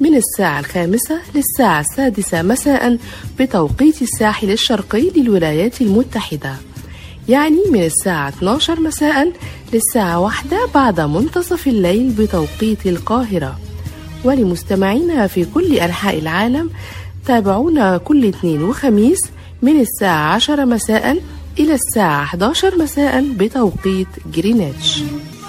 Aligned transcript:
من 0.00 0.14
الساعة 0.14 0.60
الخامسة 0.60 1.20
للساعة 1.34 1.80
السادسة 1.80 2.42
مساء 2.42 2.98
بتوقيت 3.38 4.02
الساحل 4.02 4.50
الشرقي 4.50 5.10
للولايات 5.16 5.80
المتحدة. 5.80 6.54
يعني 7.28 7.58
من 7.72 7.82
الساعة 7.84 8.28
12 8.28 8.80
مساء 8.80 9.32
للساعة 9.72 10.20
واحدة 10.20 10.68
بعد 10.74 11.00
منتصف 11.00 11.66
الليل 11.66 12.10
بتوقيت 12.10 12.86
القاهرة. 12.86 13.58
ولمستمعينا 14.24 15.26
في 15.26 15.44
كل 15.44 15.74
أنحاء 15.74 16.18
العالم 16.18 16.70
تابعونا 17.26 17.98
كل 17.98 18.24
اثنين 18.24 18.62
وخميس 18.62 19.18
من 19.62 19.80
الساعة 19.80 20.34
10 20.34 20.64
مساء 20.64 21.22
إلى 21.58 21.74
الساعة 21.74 22.22
11 22.22 22.78
مساء 22.78 23.24
بتوقيت 23.32 24.08
جرينتش. 24.34 25.02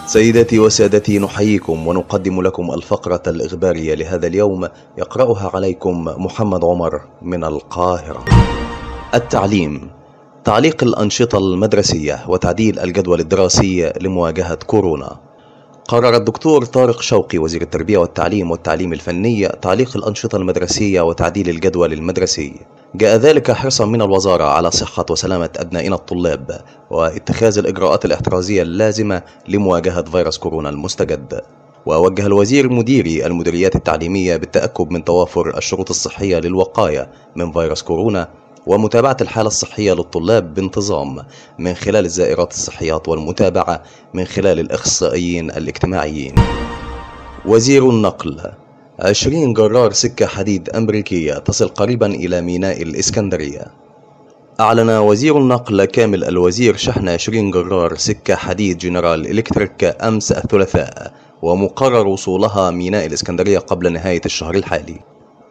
سيداتي 0.10 0.60
وسادتي 0.60 1.20
نحييكم 1.20 1.88
ونقدم 1.88 2.42
لكم 2.42 2.72
الفقرة 2.72 3.22
الإخبارية 3.28 3.96
لهذا 3.96 4.28
اليوم 4.28 4.68
يقرأها 4.98 5.52
عليكم 5.54 6.04
محمد 6.04 6.66
عمر 6.66 7.02
من 7.22 7.44
القاهرة. 7.44 8.26
التعليم 9.14 9.90
تعليق 10.44 10.84
الأنشطة 10.84 11.38
المدرسية 11.38 12.26
وتعديل 12.28 12.80
الجدول 12.80 13.20
الدراسي 13.20 13.94
لمواجهة 14.02 14.56
كورونا. 14.56 15.20
قرر 15.88 16.16
الدكتور 16.16 16.66
طارق 16.66 17.02
شوقي 17.02 17.38
وزير 17.38 17.62
التربية 17.62 17.98
والتعليم 17.98 18.52
والتعليم 18.52 18.94
الفني 18.94 19.48
تعليق 19.48 19.98
الأنشطة 19.98 20.36
المدرسية 20.36 21.02
وتعديل 21.02 21.50
الجدول 21.50 21.94
المدرسي 21.94 22.54
جاء 22.96 23.16
ذلك 23.18 23.52
حرصا 23.52 23.86
من 23.86 24.02
الوزارة 24.02 24.44
على 24.44 24.72
صحة 24.72 25.06
وسلامة 25.10 25.50
أبنائنا 25.58 25.96
الطلاب 25.96 26.62
واتخاذ 26.92 27.58
الإجراءات 27.58 28.06
الاحترازية 28.06 28.62
اللازمة 28.62 29.22
لمواجهة 29.48 30.02
فيروس 30.04 30.38
كورونا 30.38 30.70
المستجد. 30.70 31.42
ووجه 31.86 32.26
الوزير 32.26 32.70
مديري 32.70 33.26
المديريات 33.26 33.76
التعليمية 33.76 34.38
بالتأكد 34.38 34.92
من 34.92 35.04
توافر 35.04 35.58
الشروط 35.58 35.90
الصحية 35.90 36.40
للوقاية 36.40 37.12
من 37.36 37.52
فيروس 37.52 37.82
كورونا 37.82 38.28
ومتابعة 38.68 39.18
الحالة 39.22 39.48
الصحية 39.48 39.94
للطلاب 39.94 40.54
بانتظام 40.54 41.18
من 41.60 41.74
خلال 41.74 42.06
الزائرات 42.06 42.52
الصحيات 42.52 43.08
والمتابعة 43.10 43.84
من 44.14 44.26
خلال 44.26 44.60
الإخصائيين 44.60 45.52
الاجتماعيين. 45.52 46.36
وزير 47.46 47.90
النقل 47.90 48.42
عشرين 49.02 49.54
جرار 49.54 49.92
سكة 49.94 50.26
حديد 50.26 50.70
أمريكية 50.70 51.34
تصل 51.34 51.68
قريبا 51.68 52.08
إلى 52.08 52.42
ميناء 52.42 52.82
الإسكندرية. 52.82 53.66
أعلن 54.60 54.90
وزير 54.90 55.38
النقل 55.38 55.86
كامل 55.86 56.24
الوزير 56.24 56.76
شحن 56.76 57.10
20 57.10 57.52
جرار 57.52 57.96
سكة 57.96 58.36
حديد 58.36 58.78
جنرال 58.78 59.32
إلكتريك 59.32 59.96
أمس 60.04 60.32
الثلاثاء 60.32 61.14
ومقرر 61.42 62.08
وصولها 62.08 62.72
ميناء 62.72 63.06
الإسكندرية 63.06 63.60
قبل 63.60 63.94
نهاية 63.94 64.22
الشهر 64.26 64.56
الحالي. 64.56 65.00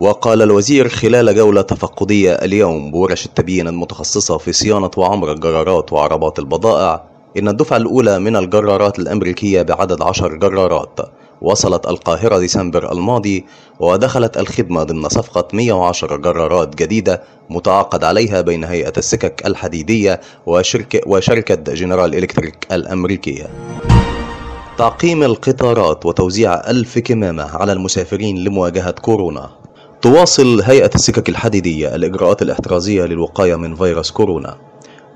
وقال 0.00 0.42
الوزير 0.42 0.88
خلال 0.88 1.34
جولة 1.34 1.62
تفقدية 1.62 2.32
اليوم 2.32 2.90
بورش 2.90 3.26
التبيين 3.26 3.68
المتخصصة 3.68 4.38
في 4.38 4.52
صيانة 4.52 4.90
وعمر 4.96 5.32
الجرارات 5.32 5.92
وعربات 5.92 6.38
البضائع 6.38 7.02
إن 7.38 7.48
الدفعة 7.48 7.76
الأولى 7.76 8.18
من 8.18 8.36
الجرارات 8.36 8.98
الأمريكية 8.98 9.62
بعدد 9.62 10.02
عشر 10.02 10.34
جرارات. 10.34 11.00
وصلت 11.42 11.86
القاهرة 11.86 12.38
ديسمبر 12.38 12.92
الماضي 12.92 13.46
ودخلت 13.80 14.36
الخدمة 14.36 14.82
ضمن 14.82 15.08
صفقة 15.08 15.48
110 15.52 16.16
جرارات 16.16 16.74
جديدة 16.74 17.22
متعاقد 17.50 18.04
عليها 18.04 18.40
بين 18.40 18.64
هيئة 18.64 18.92
السكك 18.98 19.46
الحديدية 19.46 20.20
وشركة, 20.46 21.00
وشركة 21.06 21.74
جنرال 21.74 22.14
إلكتريك 22.14 22.66
الأمريكية. 22.72 23.46
تعقيم 24.78 25.22
القطارات 25.22 26.06
وتوزيع 26.06 26.54
ألف 26.70 26.98
كمامة 26.98 27.56
على 27.56 27.72
المسافرين 27.72 28.38
لمواجهة 28.44 28.90
كورونا. 28.90 29.50
تواصل 30.02 30.62
هيئة 30.62 30.90
السكك 30.94 31.28
الحديدية 31.28 31.94
الإجراءات 31.94 32.42
الاحترازية 32.42 33.04
للوقاية 33.04 33.56
من 33.56 33.74
فيروس 33.74 34.10
كورونا. 34.10 34.56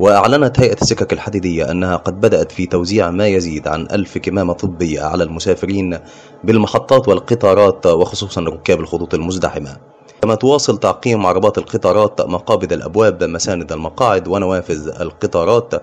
وأعلنت 0.03 0.61
هيئة 0.61 0.77
السكك 0.83 1.13
الحديدية 1.13 1.71
أنها 1.71 1.97
قد 1.97 2.21
بدأت 2.21 2.53
في 2.53 2.67
توزيع 2.67 3.11
ما 3.11 3.27
يزيد 3.27 3.69
عن 3.69 3.89
ألف 3.93 4.19
كمامة 4.19 4.53
طبية 4.53 5.03
على 5.03 5.25
المسافرين 5.25 5.99
بالمحطات 6.45 7.09
والقطارات 7.09 7.87
وخصوصا 7.87 8.41
ركاب 8.41 8.81
الخطوط 8.81 9.15
المزدحمة. 9.15 9.77
كما 10.23 10.35
تواصل 10.35 10.79
تعقيم 10.79 11.27
عربات 11.27 11.59
القطارات 11.59 12.21
مقابض 12.21 12.73
الأبواب 12.73 13.25
مساند 13.25 13.73
المقاعد 13.73 14.29
ونوافذ 14.29 15.01
القطارات 15.01 15.75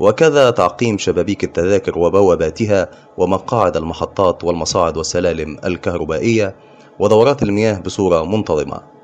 وكذا 0.00 0.50
تعقيم 0.50 0.98
شبابيك 0.98 1.44
التذاكر 1.44 1.98
وبواباتها 1.98 2.88
ومقاعد 3.16 3.76
المحطات 3.76 4.44
والمصاعد 4.44 4.96
والسلالم 4.96 5.58
الكهربائية 5.64 6.56
ودورات 6.98 7.42
المياه 7.42 7.78
بصورة 7.78 8.24
منتظمة. 8.24 9.01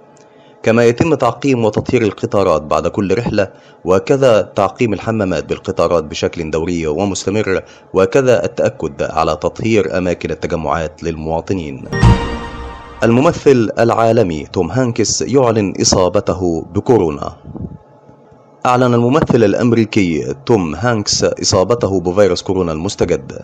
كما 0.62 0.84
يتم 0.84 1.14
تعقيم 1.14 1.64
وتطهير 1.64 2.02
القطارات 2.02 2.62
بعد 2.62 2.86
كل 2.86 3.18
رحلة 3.18 3.48
وكذا 3.84 4.42
تعقيم 4.42 4.92
الحمامات 4.92 5.44
بالقطارات 5.44 6.04
بشكل 6.04 6.50
دوري 6.50 6.86
ومستمر 6.86 7.62
وكذا 7.94 8.44
التأكد 8.44 9.02
على 9.02 9.36
تطهير 9.36 9.98
أماكن 9.98 10.30
التجمعات 10.30 11.02
للمواطنين. 11.02 11.84
الممثل 13.04 13.70
العالمي 13.78 14.46
توم 14.46 14.70
هانكس 14.70 15.22
يعلن 15.22 15.74
إصابته 15.80 16.66
بكورونا. 16.74 17.36
أعلن 18.66 18.94
الممثل 18.94 19.44
الأمريكي 19.44 20.34
توم 20.46 20.74
هانكس 20.74 21.24
إصابته 21.24 22.00
بفيروس 22.00 22.42
كورونا 22.42 22.72
المستجد. 22.72 23.38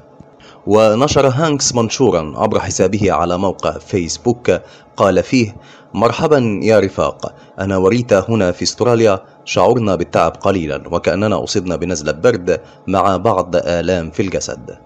ونشر 0.67 1.27
هانكس 1.27 1.75
منشورا 1.75 2.33
عبر 2.37 2.61
حسابه 2.61 3.13
على 3.13 3.39
موقع 3.39 3.73
فيسبوك 3.73 4.61
قال 4.97 5.23
فيه 5.23 5.57
مرحبا 5.95 6.61
يا 6.63 6.81
رفاق 6.81 7.35
أنا 7.61 7.77
وريتا 7.77 8.25
هنا 8.29 8.53
في 8.53 8.63
استراليا 8.63 9.21
شعرنا 9.45 9.97
بالتعب 9.97 10.33
قليلا 10.41 10.83
وكأننا 10.91 11.45
أصبنا 11.45 11.77
بنزلة 11.77 12.13
برد 12.13 12.61
مع 12.87 13.17
بعض 13.17 13.57
آلام 13.57 14.11
في 14.11 14.23
الجسد. 14.23 14.79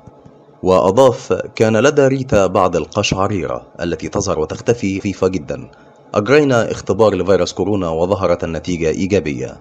وأضاف 0.62 1.32
كان 1.56 1.76
لدى 1.76 2.06
ريتا 2.06 2.46
بعض 2.46 2.76
القشعريرة 2.76 3.66
التي 3.80 4.08
تظهر 4.08 4.38
وتختفي 4.38 5.00
خفيفة 5.00 5.28
جدا. 5.28 5.70
أجرينا 6.14 6.70
اختبار 6.70 7.14
لفيروس 7.14 7.52
كورونا 7.52 7.88
وظهرت 7.88 8.44
النتيجة 8.44 8.88
إيجابية. 8.88 9.56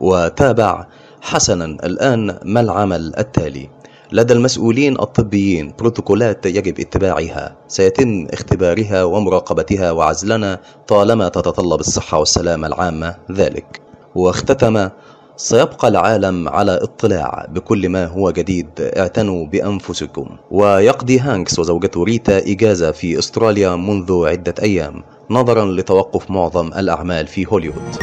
وتابع 0.00 0.86
حسنا 1.20 1.64
الآن 1.64 2.38
ما 2.44 2.60
العمل 2.60 3.12
التالي؟ 3.18 3.68
لدى 4.12 4.32
المسؤولين 4.32 5.00
الطبيين 5.00 5.72
بروتوكولات 5.78 6.46
يجب 6.46 6.80
اتباعها 6.80 7.56
سيتم 7.68 8.26
اختبارها 8.32 9.04
ومراقبتها 9.04 9.90
وعزلنا 9.90 10.60
طالما 10.86 11.28
تتطلب 11.28 11.80
الصحة 11.80 12.18
والسلامة 12.18 12.66
العامة. 12.66 13.14
ذلك. 13.32 13.80
واختتم 14.14 14.88
سيبقى 15.36 15.88
العالم 15.88 16.48
على 16.48 16.72
اطلاع 16.82 17.46
بكل 17.48 17.88
ما 17.88 18.06
هو 18.06 18.30
جديد. 18.30 18.68
اعتنوا 18.80 19.46
بأنفسكم. 19.46 20.26
ويقضي 20.50 21.18
هانكس 21.18 21.58
وزوجته 21.58 22.02
ريتا 22.04 22.38
إجازة 22.38 22.90
في 22.90 23.18
أستراليا 23.18 23.76
منذ 23.76 24.26
عدة 24.26 24.54
أيام 24.62 25.02
نظرا 25.30 25.64
لتوقف 25.64 26.30
معظم 26.30 26.66
الأعمال 26.66 27.26
في 27.26 27.46
هوليوود. 27.46 27.96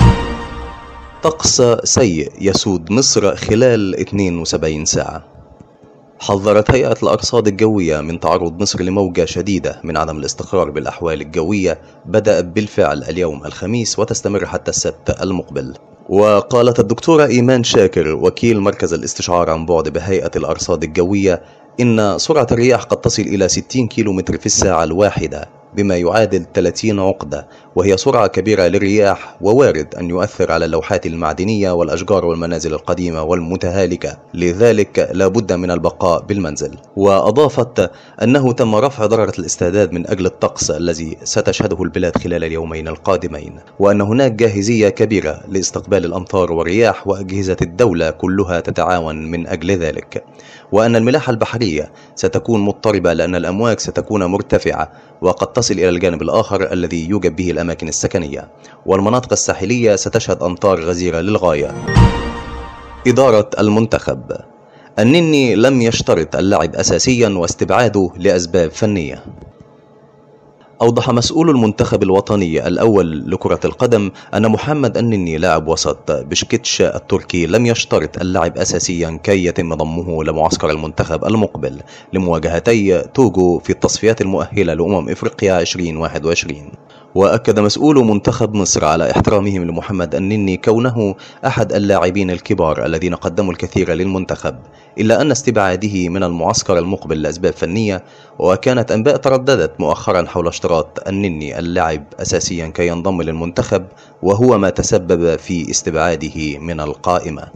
طقس 1.23 1.61
سيء 1.83 2.31
يسود 2.41 2.91
مصر 2.91 3.35
خلال 3.35 3.99
72 3.99 4.85
ساعة. 4.85 5.32
حذرت 6.23 6.71
هيئة 6.71 6.95
الأرصاد 7.03 7.47
الجوية 7.47 8.01
من 8.01 8.19
تعرض 8.19 8.61
مصر 8.61 8.81
لموجة 8.81 9.25
شديدة 9.25 9.81
من 9.83 9.97
عدم 9.97 10.17
الاستقرار 10.17 10.69
بالأحوال 10.69 11.21
الجوية 11.21 11.81
بدأ 12.05 12.41
بالفعل 12.41 13.03
اليوم 13.03 13.45
الخميس 13.45 13.99
وتستمر 13.99 14.45
حتى 14.45 14.71
السبت 14.71 15.21
المقبل. 15.21 15.73
وقالت 16.09 16.79
الدكتورة 16.79 17.25
إيمان 17.25 17.63
شاكر 17.63 18.15
وكيل 18.15 18.59
مركز 18.59 18.93
الاستشعار 18.93 19.49
عن 19.49 19.65
بعد 19.65 19.89
بهيئة 19.89 20.31
الأرصاد 20.35 20.83
الجوية 20.83 21.41
إن 21.79 22.17
سرعة 22.17 22.47
الرياح 22.51 22.83
قد 22.83 23.01
تصل 23.01 23.21
إلى 23.21 23.49
60 23.49 23.87
كيلومتر 23.87 24.37
في 24.37 24.45
الساعة 24.45 24.83
الواحدة 24.83 25.49
بما 25.75 25.97
يعادل 25.97 26.45
30 26.53 26.99
عقدة 26.99 27.47
وهي 27.75 27.97
سرعة 27.97 28.27
كبيرة 28.27 28.63
للرياح 28.63 29.37
ووارد 29.41 29.95
أن 29.95 30.09
يؤثر 30.09 30.51
على 30.51 30.65
اللوحات 30.65 31.05
المعدنية 31.05 31.71
والأشجار 31.71 32.25
والمنازل 32.25 32.73
القديمة 32.73 33.23
والمتهالكة. 33.23 34.17
لذلك 34.33 35.09
لا 35.13 35.27
بد 35.27 35.53
من 35.53 35.71
البقاء 35.71 36.21
بالمنزل. 36.21 36.77
وأضافت 36.95 37.91
أنه 38.23 38.51
تم 38.51 38.75
رفع 38.75 39.05
ضررة 39.05 39.33
الاستعداد 39.39 39.91
من 39.91 40.07
أجل 40.07 40.25
الطقس 40.25 40.71
الذي 40.71 41.17
ستشهده 41.23 41.83
البلاد 41.83 42.17
خلال 42.17 42.43
اليومين 42.43 42.87
القادمين 42.87 43.59
وأن 43.79 44.01
هناك 44.01 44.31
جاهزية 44.31 44.89
كبيرة 44.89 45.41
لاستقبال 45.47 46.05
الأمطار 46.05 46.51
والرياح 46.51 47.07
وأجهزة 47.07 47.57
الدولة 47.61 48.09
كلها 48.09 48.59
تتعاون 48.59 49.31
من 49.31 49.47
أجل 49.47 49.71
ذلك. 49.71 50.23
وأن 50.73 50.95
الملاحة 50.95 51.31
البحرية 51.31 51.91
ستكون 52.15 52.61
مضطربة 52.61 53.13
لأن 53.13 53.35
الأمواج 53.35 53.79
ستكون 53.79 54.25
مرتفعة 54.25 54.91
وقد 55.21 55.47
تصل 55.53 55.73
إلى 55.73 55.89
الجانب 55.89 56.21
الآخر 56.21 56.73
الذي 56.73 57.09
يوجد 57.09 57.35
به 57.35 57.51
الأماكن 57.51 57.87
السكنية 57.87 58.47
والمناطق 58.85 59.31
الساحلية 59.31 59.95
ستشهد 59.95 60.43
أمطار 60.43 60.81
غزيرة 60.81 61.19
للغاية. 61.21 61.75
إدارة 63.07 63.49
المنتخب. 63.59 64.31
النني 64.99 65.55
لم 65.55 65.81
يشترط 65.81 66.35
اللعب 66.35 66.75
أساسيا 66.75 67.29
واستبعاده 67.29 68.09
لأسباب 68.17 68.71
فنية. 68.71 69.23
أوضح 70.83 71.09
مسؤول 71.09 71.49
المنتخب 71.49 72.03
الوطني 72.03 72.67
الأول 72.67 73.31
لكرة 73.31 73.59
القدم 73.65 74.11
أن 74.33 74.51
محمد 74.51 74.97
النني 74.97 75.37
لاعب 75.37 75.67
وسط 75.67 76.11
بشكتش 76.11 76.81
التركي 76.81 77.45
لم 77.45 77.65
يشترط 77.65 78.17
اللعب 78.17 78.57
أساسيا 78.57 79.19
كي 79.23 79.45
يتم 79.45 79.73
ضمه 79.73 80.23
لمعسكر 80.23 80.69
المنتخب 80.69 81.25
المقبل. 81.25 81.81
لمواجهتي 82.13 83.01
توجو 83.01 83.59
في 83.59 83.69
التصفيات 83.69 84.21
المؤهلة 84.21 84.73
لأمم 84.73 85.09
إفريقيا 85.09 85.61
2021 85.61 86.71
وأكد 87.15 87.59
مسؤول 87.59 87.95
منتخب 87.95 88.53
مصر 88.53 88.85
على 88.85 89.11
احترامهم 89.11 89.63
لمحمد 89.63 90.15
النني 90.15 90.57
كونه 90.57 91.15
أحد 91.45 91.73
اللاعبين 91.73 92.31
الكبار 92.31 92.85
الذين 92.85 93.15
قدموا 93.15 93.51
الكثير 93.51 93.93
للمنتخب 93.93 94.55
إلا 94.97 95.21
أن 95.21 95.31
استبعاده 95.31 96.09
من 96.09 96.23
المعسكر 96.23 96.77
المقبل 96.77 97.21
لأسباب 97.21 97.53
فنية 97.53 98.03
وكانت 98.39 98.91
أنباء 98.91 99.17
ترددت 99.17 99.79
مؤخرا 99.79 100.27
حول 100.27 100.47
اشتراط 100.47 101.07
النني 101.07 101.59
اللعب 101.59 102.03
أساسيا 102.19 102.67
كي 102.67 102.87
ينضم 102.87 103.21
للمنتخب 103.21 103.85
وهو 104.23 104.57
ما 104.57 104.69
تسبب 104.69 105.35
في 105.35 105.71
استبعاده 105.71 106.57
من 106.59 106.79
القائمة. 106.79 107.47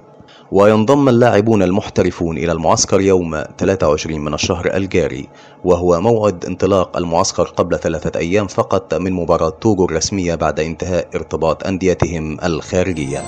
وينضم 0.52 1.10
اللاعبون 1.10 1.64
المحترفون 1.64 2.38
إلى 2.38 2.52
المعسكر 2.52 3.02
يوم 3.02 3.44
23 3.58 4.20
من 4.20 4.34
الشهر 4.34 4.76
الجاري 4.76 5.28
وهو 5.64 6.02
موعد 6.02 6.46
انطلاق 6.46 6.98
المعسكر 6.98 7.44
قبل 7.44 7.80
ثلاثة 7.80 8.20
أيام 8.20 8.48
فقط 8.48 8.94
من 8.94 9.14
مباراة 9.14 9.50
توجو 9.50 9.86
الرسمية 9.86 10.36
بعد 10.36 10.60
انتهاء 10.60 11.08
ارتباط 11.16 11.68
أنديتهم 11.68 12.38
الخارجية. 12.44 13.24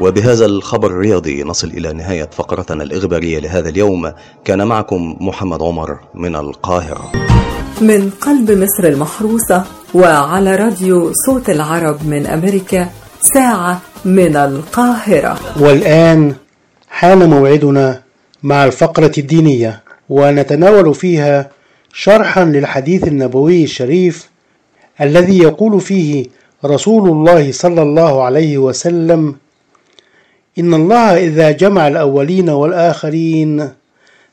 وبهذا 0.00 0.46
الخبر 0.46 0.90
الرياضي 0.90 1.42
نصل 1.42 1.68
إلى 1.68 1.92
نهاية 1.92 2.30
فقرتنا 2.32 2.82
الإخبارية 2.82 3.38
لهذا 3.38 3.68
اليوم. 3.68 4.12
كان 4.44 4.66
معكم 4.66 5.16
محمد 5.20 5.62
عمر 5.62 5.98
من 6.14 6.36
القاهرة. 6.36 7.12
من 7.80 8.10
قلب 8.10 8.50
مصر 8.50 8.88
المحروسة 8.88 9.64
وعلى 9.94 10.56
راديو 10.56 11.12
صوت 11.26 11.50
العرب 11.50 12.06
من 12.06 12.26
أمريكا 12.26 12.88
ساعة 13.34 13.80
من 14.04 14.36
القاهرة. 14.36 15.38
والآن 15.60 16.34
حان 16.88 17.30
موعدنا 17.30 18.02
مع 18.42 18.64
الفقرة 18.64 19.12
الدينية 19.18 19.82
ونتناول 20.08 20.94
فيها 20.94 21.50
شرحا 21.92 22.44
للحديث 22.44 23.08
النبوي 23.08 23.64
الشريف 23.64 24.30
الذي 25.00 25.38
يقول 25.38 25.80
فيه 25.80 26.26
رسول 26.64 27.08
الله 27.10 27.52
صلى 27.52 27.82
الله 27.82 28.22
عليه 28.22 28.58
وسلم 28.58 29.34
إن 30.58 30.74
الله 30.74 31.16
إذا 31.24 31.50
جمع 31.50 31.88
الأولين 31.88 32.50
والآخرين 32.50 33.68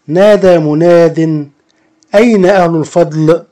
نادى 0.08 0.58
مناد 0.58 1.48
أين 2.16 2.46
أهل 2.46 2.76
الفضل؟ 2.76 3.44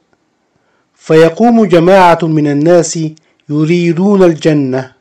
فيقوم 0.96 1.66
جماعة 1.66 2.20
من 2.24 2.48
الناس 2.48 3.00
يريدون 3.50 4.24
الجنة. 4.24 5.01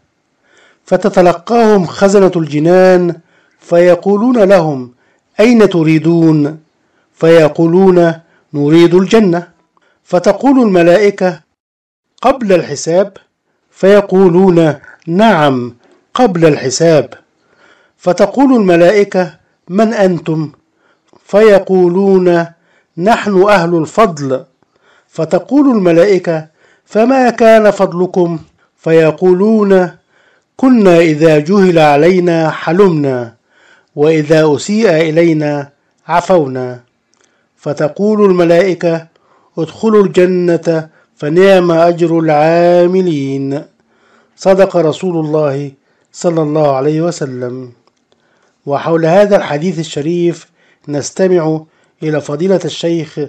فتتلقاهم 0.90 1.86
خزنة 1.86 2.32
الجنان 2.36 3.14
فيقولون 3.60 4.38
لهم 4.38 4.92
أين 5.40 5.68
تريدون؟ 5.68 6.58
فيقولون 7.14 8.14
نريد 8.54 8.94
الجنة 8.94 9.48
فتقول 10.04 10.60
الملائكة 10.60 11.40
قبل 12.22 12.52
الحساب 12.52 13.16
فيقولون 13.70 14.74
نعم 15.06 15.74
قبل 16.14 16.46
الحساب 16.46 17.14
فتقول 17.96 18.52
الملائكة 18.54 19.34
من 19.68 19.94
أنتم؟ 19.94 20.52
فيقولون 21.24 22.46
نحن 22.98 23.42
أهل 23.48 23.74
الفضل 23.74 24.44
فتقول 25.08 25.70
الملائكة 25.70 26.46
فما 26.84 27.30
كان 27.30 27.70
فضلكم؟ 27.70 28.38
فيقولون 28.76 29.99
كنا 30.60 30.96
إذا 30.98 31.38
جهل 31.38 31.78
علينا 31.78 32.50
حلمنا 32.50 33.34
وإذا 33.96 34.56
أسيء 34.56 34.90
إلينا 34.90 35.68
عفونا. 36.08 36.80
فتقول 37.56 38.30
الملائكة 38.30 39.06
ادخلوا 39.58 40.04
الجنة 40.04 40.88
فنعم 41.16 41.70
أجر 41.70 42.18
العاملين. 42.18 43.62
صدق 44.36 44.76
رسول 44.76 45.26
الله 45.26 45.72
صلى 46.12 46.42
الله 46.42 46.76
عليه 46.76 47.00
وسلم. 47.00 47.72
وحول 48.66 49.06
هذا 49.06 49.36
الحديث 49.36 49.78
الشريف 49.78 50.46
نستمع 50.88 51.60
إلى 52.02 52.20
فضيلة 52.20 52.60
الشيخ 52.64 53.20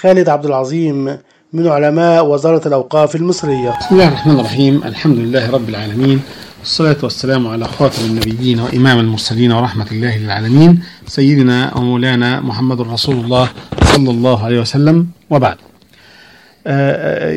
خالد 0.00 0.28
عبد 0.28 0.46
العظيم 0.46 1.18
من 1.52 1.68
علماء 1.68 2.26
وزارة 2.26 2.68
الأوقاف 2.68 3.16
المصرية. 3.16 3.78
بسم 3.80 3.94
الله 3.94 4.08
الرحمن 4.08 4.40
الرحيم. 4.40 4.84
الحمد 4.84 5.18
لله 5.18 5.50
رب 5.50 5.68
العالمين. 5.68 6.20
والصلاة 6.64 6.96
والسلام 7.02 7.46
على 7.46 7.64
خاتم 7.64 8.04
النبيين 8.04 8.60
وإمام 8.60 8.98
المرسلين 8.98 9.52
ورحمة 9.52 9.86
الله 9.92 10.18
للعالمين 10.18 10.80
سيدنا 11.06 11.76
ومولانا 11.76 12.40
محمد 12.40 12.80
رسول 12.80 13.16
الله 13.16 13.48
صلى 13.82 14.10
الله 14.10 14.44
عليه 14.44 14.60
وسلم. 14.60 15.06
وبعد. 15.30 15.56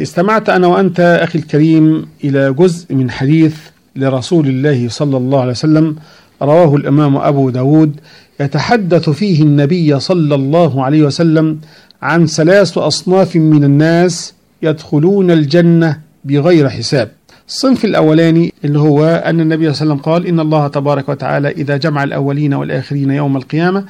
استمعت 0.02 0.50
أنا 0.50 0.68
وأنت 0.68 1.20
أخي 1.24 1.40
الكريم 1.40 2.08
إلى 2.24 2.54
جزء 2.54 2.96
من 2.96 3.12
حديث 3.12 3.56
لرسول 3.96 4.48
الله 4.48 4.90
صلى 4.90 5.18
الله 5.18 5.42
عليه 5.42 5.52
وسلم 5.52 5.96
رواه 6.42 6.75
الإمام 6.75 7.18
أبو 7.18 7.50
داود 7.50 8.00
يتحدث 8.40 9.10
فيه 9.10 9.42
النبي 9.44 10.00
صلى 10.00 10.36
الله 10.36 10.84
عليه 10.86 11.04
وسلم 11.04 11.60
عن 12.02 12.25
ثلاث 12.28 12.78
أصناف 12.78 13.36
من 13.36 13.63
الناس 13.63 14.34
يدخلون 14.62 15.32
الجنة 15.32 16.00
بغير 16.25 16.70
حساب. 16.70 17.17
الصنف 17.48 17.86
الأولاني 17.86 18.54
اللي 18.66 18.80
هو 18.80 19.06
أن 19.06 19.39
النبي 19.39 19.74
صلى 19.74 19.82
الله 19.82 19.94
عليه 19.94 20.01
وسلم 20.01 20.13
قال 20.13 20.27
إن 20.27 20.39
الله 20.39 20.68
تبارك 20.68 21.10
وتعالى 21.10 21.50
إذا 21.50 21.77
جمع 21.77 22.04
الأولين 22.04 22.54
والآخرين 22.54 23.12
يوم 23.12 23.38
القيامة 23.38 23.86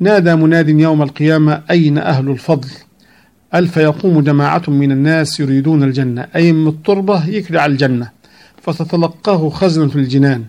نادى 0.00 0.34
مناد 0.34 0.68
يوم 0.68 1.02
القيامة 1.02 1.62
أين 1.70 1.98
أهل 1.98 2.28
الفضل 2.28 2.68
قال 3.52 3.68
فيقوم 3.68 4.20
جماعة 4.20 4.62
من 4.68 4.92
الناس 4.92 5.40
يريدون 5.40 5.82
الجنة 5.82 6.26
أي 6.36 6.52
من 6.52 6.68
التربة 6.68 7.28
يكري 7.28 7.58
على 7.58 7.72
الجنة 7.72 8.08
فتتلقاه 8.62 9.48
خزنة 9.48 9.90
الجنان 9.94 10.44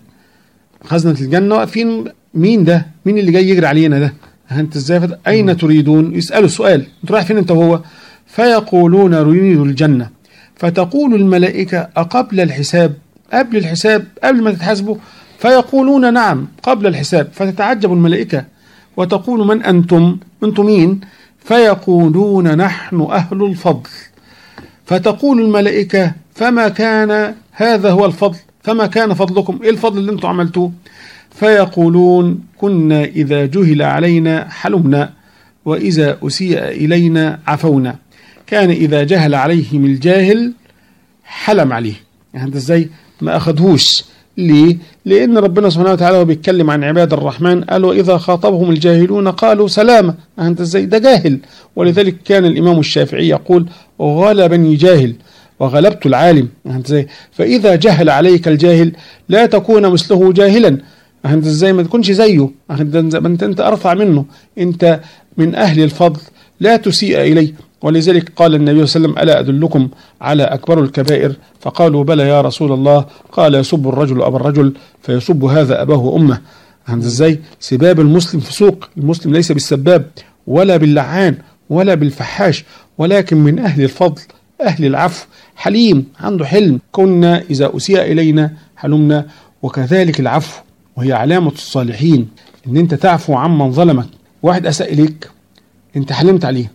خزنة 0.83 1.15
الجنة 1.21 1.55
واقفين 1.55 2.05
مين 2.33 2.63
ده؟ 2.63 2.85
مين 3.05 3.17
اللي 3.17 3.31
جاي 3.31 3.49
يجري 3.49 3.67
علينا 3.67 3.99
ده؟ 3.99 4.13
أنت 4.51 4.75
إزاي 4.75 5.09
أين 5.27 5.57
تريدون؟ 5.57 6.15
يسألوا 6.15 6.47
سؤال 6.47 6.85
أنت 7.03 7.11
رايح 7.11 7.25
فين 7.25 7.37
أنت 7.37 7.51
وهو؟ 7.51 7.79
فيقولون 8.27 9.11
نريد 9.11 9.59
الجنة 9.59 10.09
فتقول 10.55 11.15
الملائكة 11.15 11.89
أقبل 11.97 12.39
الحساب؟ 12.39 12.93
قبل 13.33 13.57
الحساب 13.57 14.07
قبل 14.23 14.41
ما 14.43 14.51
تتحاسبوا؟ 14.51 14.95
فيقولون 15.39 16.13
نعم 16.13 16.47
قبل 16.63 16.87
الحساب. 16.87 17.27
فتتعجب 17.33 17.93
الملائكة 17.93 18.45
وتقول 18.97 19.47
من 19.47 19.63
أنتم؟ 19.63 20.17
أنتم 20.43 20.65
مين؟ 20.65 21.01
فيقولون 21.45 22.57
نحن 22.57 23.01
أهل 23.01 23.43
الفضل. 23.43 23.89
فتقول 24.85 25.41
الملائكة 25.41 26.11
فما 26.35 26.69
كان 26.69 27.35
هذا 27.51 27.91
هو 27.91 28.05
الفضل؟ 28.05 28.37
فما 28.63 28.85
كان 28.85 29.13
فضلكم؟ 29.13 29.59
إيه 29.63 29.69
الفضل 29.69 29.97
اللي 29.97 30.11
أنتم 30.11 30.27
عملتوه؟ 30.27 30.71
فيقولون 31.31 32.43
كنا 32.57 33.03
إذا 33.03 33.45
جهل 33.45 33.81
علينا 33.81 34.49
حلمنا 34.49 35.09
وإذا 35.65 36.17
أسيء 36.23 36.63
إلينا 36.63 37.39
عفونا. 37.47 37.95
كان 38.47 38.69
إذا 38.69 39.03
جهل 39.03 39.35
عليهم 39.35 39.85
الجاهل 39.85 40.53
حلم 41.23 41.73
عليه. 41.73 41.93
يعني 42.33 42.47
أنت 42.47 42.55
إزاي؟ 42.55 42.89
ما 43.21 43.37
أخدهوش 43.37 44.03
ليه؟ 44.37 44.77
لأن 45.05 45.37
ربنا 45.37 45.69
سبحانه 45.69 45.91
وتعالى 45.91 46.15
وهو 46.15 46.25
بيتكلم 46.25 46.69
عن 46.71 46.83
عباد 46.83 47.13
الرحمن 47.13 47.63
قال 47.63 47.85
وإذا 47.85 48.17
خاطبهم 48.17 48.69
الجاهلون 48.69 49.27
قالوا 49.27 49.67
سلامة 49.67 50.15
أنت 50.39 50.61
إزاي؟ 50.61 50.85
ده 50.85 50.97
جاهل. 50.97 51.39
ولذلك 51.75 52.15
كان 52.25 52.45
الإمام 52.45 52.79
الشافعي 52.79 53.27
يقول 53.27 53.65
غلبني 54.01 54.75
جاهل 54.75 55.15
وغلبت 55.59 56.05
العالم. 56.05 56.47
أنت 56.65 56.85
إزاي؟ 56.85 57.07
فإذا 57.31 57.75
جهل 57.75 58.09
عليك 58.09 58.47
الجاهل 58.47 58.91
لا 59.29 59.45
تكون 59.45 59.89
مثله 59.89 60.33
جاهلا. 60.33 60.77
أنت 61.25 61.45
إزاي؟ 61.45 61.73
ما 61.73 61.83
تكونش 61.83 62.11
زيه. 62.11 62.49
أنت 62.71 63.43
أنت 63.43 63.61
أرفع 63.61 63.93
منه. 63.93 64.25
أنت 64.57 64.99
من 65.37 65.55
أهل 65.55 65.83
الفضل. 65.83 66.21
لا 66.59 66.75
تسيء 66.77 67.21
إليه. 67.21 67.53
ولذلك 67.83 68.31
قال 68.35 68.55
النبي 68.55 68.85
صلى 68.85 69.05
الله 69.05 69.19
عليه 69.19 69.21
وسلم 69.21 69.23
ألا 69.23 69.39
أدلكم 69.39 69.89
على 70.21 70.43
أكبر 70.43 70.83
الكبائر؟ 70.83 71.35
فقالوا 71.59 72.03
بلى 72.03 72.27
يا 72.27 72.41
رسول 72.41 72.71
الله. 72.71 73.05
قال 73.31 73.55
يسب 73.55 73.87
الرجل 73.87 74.21
أبا 74.21 74.37
الرجل 74.37 74.73
فيسب 75.01 75.43
هذا 75.43 75.81
أباه 75.81 75.97
وأمه. 75.97 76.41
عند 76.87 77.03
إزاي؟ 77.03 77.39
سباب 77.59 77.99
المسلم 77.99 78.41
فسوق 78.41 78.89
المسلم 78.97 79.33
ليس 79.33 79.51
بالسباب 79.51 80.05
ولا 80.47 80.77
باللعان 80.77 81.37
ولا 81.69 81.93
بالفحاش 81.93 82.65
ولكن 82.97 83.37
من 83.37 83.59
أهل 83.59 83.83
الفضل 83.83 84.21
أهل 84.61 84.85
العفو 84.85 85.25
حليم 85.55 86.05
عنده 86.19 86.45
حلم. 86.45 86.79
كنا 86.91 87.43
إذا 87.49 87.71
أسيء 87.77 88.01
إلينا 88.01 88.53
حلمنا 88.75 89.25
وكذلك 89.61 90.19
العفو 90.19 90.61
وهي 90.97 91.13
علامة 91.13 91.51
الصالحين. 91.51 92.27
إن 92.67 92.77
أنت 92.77 92.93
تعفو 92.93 93.33
عمن 93.33 93.71
ظلمك 93.71 94.07
واحد 94.43 94.67
أساء 94.67 94.93
إليك 94.93 95.29
أنت 95.95 96.13
حلمت 96.13 96.45
عليه. 96.45 96.71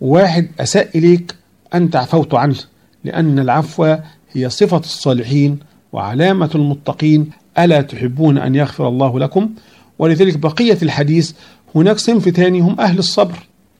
واحد 0.00 0.48
أساء 0.60 0.98
إليك 0.98 1.34
أنت 1.74 1.96
عفوت 1.96 2.34
عنه 2.34 2.56
لأن 3.04 3.38
العفو 3.38 3.96
هي 4.32 4.50
صفة 4.50 4.78
الصالحين 4.78 5.58
وعلامة 5.92 6.50
المتقين 6.54 7.30
ألا 7.58 7.80
تحبون 7.80 8.38
أن 8.38 8.54
يغفر 8.54 8.88
الله 8.88 9.18
لكم؟ 9.18 9.50
ولذلك 9.98 10.36
بقية 10.38 10.78
الحديث 10.82 11.32
هناك 11.74 11.98
صنف 11.98 12.28
تاني 12.28 12.60
هم 12.60 12.80
أهل 12.80 12.98
الصبر 12.98 13.38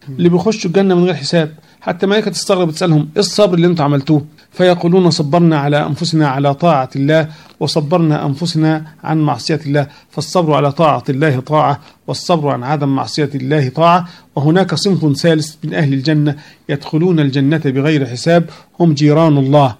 اللي 0.08 0.28
بيخشوا 0.28 0.70
الجنة 0.70 0.94
من 0.94 1.04
غير 1.04 1.14
حساب 1.14 1.54
حتى 1.80 2.06
ملائكة 2.06 2.30
تستغرب 2.30 2.70
تسألهم 2.70 3.08
إيه 3.14 3.20
الصبر 3.20 3.54
اللي 3.54 3.66
أنتم 3.66 3.84
عملتوه؟ 3.84 4.24
فيقولون 4.56 5.10
صبرنا 5.10 5.58
على 5.58 5.86
أنفسنا 5.86 6.28
على 6.28 6.54
طاعة 6.54 6.90
الله 6.96 7.28
وصبرنا 7.60 8.26
أنفسنا 8.26 8.84
عن 9.04 9.18
معصية 9.18 9.60
الله. 9.66 9.86
فالصبر 10.10 10.54
على 10.54 10.72
طاعة 10.72 11.04
الله 11.08 11.40
طاعة 11.40 11.80
والصبر 12.06 12.48
عن 12.48 12.62
عدم 12.62 12.88
معصية 12.88 13.30
الله 13.34 13.68
طاعة. 13.68 14.08
وهناك 14.36 14.74
صنف 14.74 15.16
ثالث 15.16 15.54
من 15.64 15.74
أهل 15.74 15.92
الجنة 15.92 16.36
يدخلون 16.68 17.20
الجنة 17.20 17.60
بغير 17.64 18.06
حساب 18.06 18.44
هم 18.80 18.94
جيران 18.94 19.38
الله. 19.38 19.74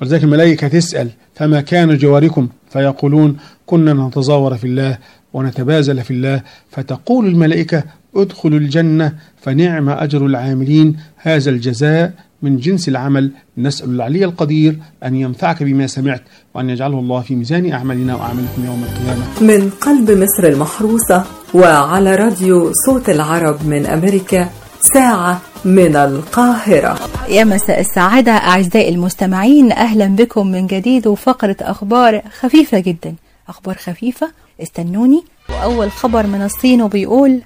ولذلك 0.00 0.24
الملائكة 0.24 0.68
تسأل 0.68 1.08
فما 1.34 1.60
كان 1.60 1.96
جواركم؟ 1.96 2.48
فيقولون 2.70 3.36
كنا 3.66 3.92
نتزاور 3.92 4.56
في 4.56 4.64
الله 4.64 4.98
ونتبازل 5.32 6.02
في 6.02 6.10
الله. 6.10 6.42
فتقول 6.70 7.26
الملائكة 7.26 7.84
ادخلوا 8.16 8.58
الجنة 8.58 9.12
فنعم 9.42 9.88
أجر 9.88 10.26
العاملين. 10.26 10.96
هذا 11.16 11.50
الجزاء 11.50 12.12
من 12.42 12.56
جنس 12.56 12.88
العمل 12.88 13.30
نسأل 13.58 13.90
العلي 13.90 14.24
القدير 14.24 14.78
أن 15.04 15.14
ينفعك 15.14 15.62
بما 15.62 15.86
سمعت 15.86 16.22
وأن 16.54 16.70
يجعله 16.70 16.98
الله 16.98 17.20
في 17.20 17.34
ميزان 17.34 17.72
أعمالنا 17.72 18.14
وأعمالكم 18.14 18.64
يوم 18.64 18.84
القيامة. 18.84 19.24
من 19.40 19.70
قلب 19.70 20.10
مصر 20.10 20.48
المحروسة 20.48 21.24
وعلى 21.54 22.16
راديو 22.16 22.72
صوت 22.86 23.08
العرب 23.08 23.66
من 23.66 23.86
أمريكا 23.86 24.48
ساعة 24.94 25.40
من 25.64 25.96
القاهرة. 25.96 26.98
يا 27.28 27.44
مساء 27.44 27.80
السعادة 27.80 28.32
أعزائي 28.32 28.94
المستمعين 28.94 29.72
أهلا 29.72 30.06
بكم 30.06 30.46
من 30.46 30.66
جديد 30.66 31.06
وفقرة 31.06 31.56
أخبار 31.60 32.22
خفيفة 32.40 32.78
جدا. 32.78 33.14
أخبار 33.48 33.74
خفيفة؟ 33.74 34.32
استنوني. 34.62 35.22
وأول 35.48 35.90
خبر 35.90 36.26
من 36.26 36.42
الصين 36.42 36.82
وبيقول 36.82 37.40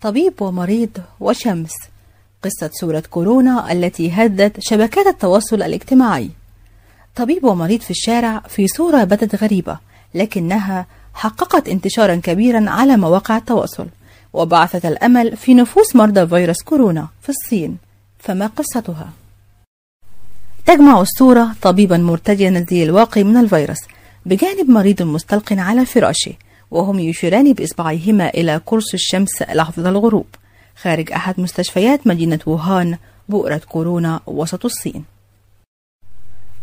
طبيب 0.00 0.32
ومريض 0.40 0.90
وشمس. 1.20 1.72
قصة 2.44 2.70
سورة 2.72 3.02
كورونا 3.10 3.72
التي 3.72 4.10
هدت 4.10 4.56
شبكات 4.60 5.06
التواصل 5.06 5.62
الاجتماعي. 5.62 6.30
طبيب 7.16 7.44
ومريض 7.44 7.80
في 7.80 7.90
الشارع 7.90 8.38
في 8.48 8.68
صورة 8.68 9.04
بدت 9.04 9.42
غريبة 9.42 9.78
لكنها 10.14 10.86
حققت 11.14 11.68
انتشارا 11.68 12.16
كبيرا 12.16 12.70
على 12.70 12.96
مواقع 12.96 13.36
التواصل 13.36 13.86
وبعثت 14.32 14.86
الأمل 14.86 15.36
في 15.36 15.54
نفوس 15.54 15.96
مرضى 15.96 16.26
فيروس 16.26 16.62
كورونا 16.62 17.08
في 17.22 17.28
الصين. 17.28 17.76
فما 18.18 18.46
قصتها؟ 18.46 19.10
تجمع 20.66 21.00
الصورة 21.00 21.48
طبيبا 21.62 21.96
مرتديا 21.96 22.66
زي 22.70 22.82
الواقي 22.82 23.24
من 23.24 23.36
الفيروس 23.36 23.80
بجانب 24.26 24.70
مريض 24.70 25.02
مستلق 25.02 25.52
على 25.52 25.86
فراشه 25.86 26.32
وهم 26.70 26.98
يشيران 26.98 27.52
بإصبعيهما 27.52 28.28
إلى 28.28 28.56
قرص 28.56 28.94
الشمس 28.94 29.42
لحظة 29.42 29.88
الغروب. 29.88 30.26
خارج 30.76 31.12
أحد 31.12 31.40
مستشفيات 31.40 32.06
مدينة 32.06 32.38
ووهان 32.46 32.98
بؤرة 33.28 33.60
كورونا 33.68 34.20
وسط 34.26 34.64
الصين. 34.64 35.04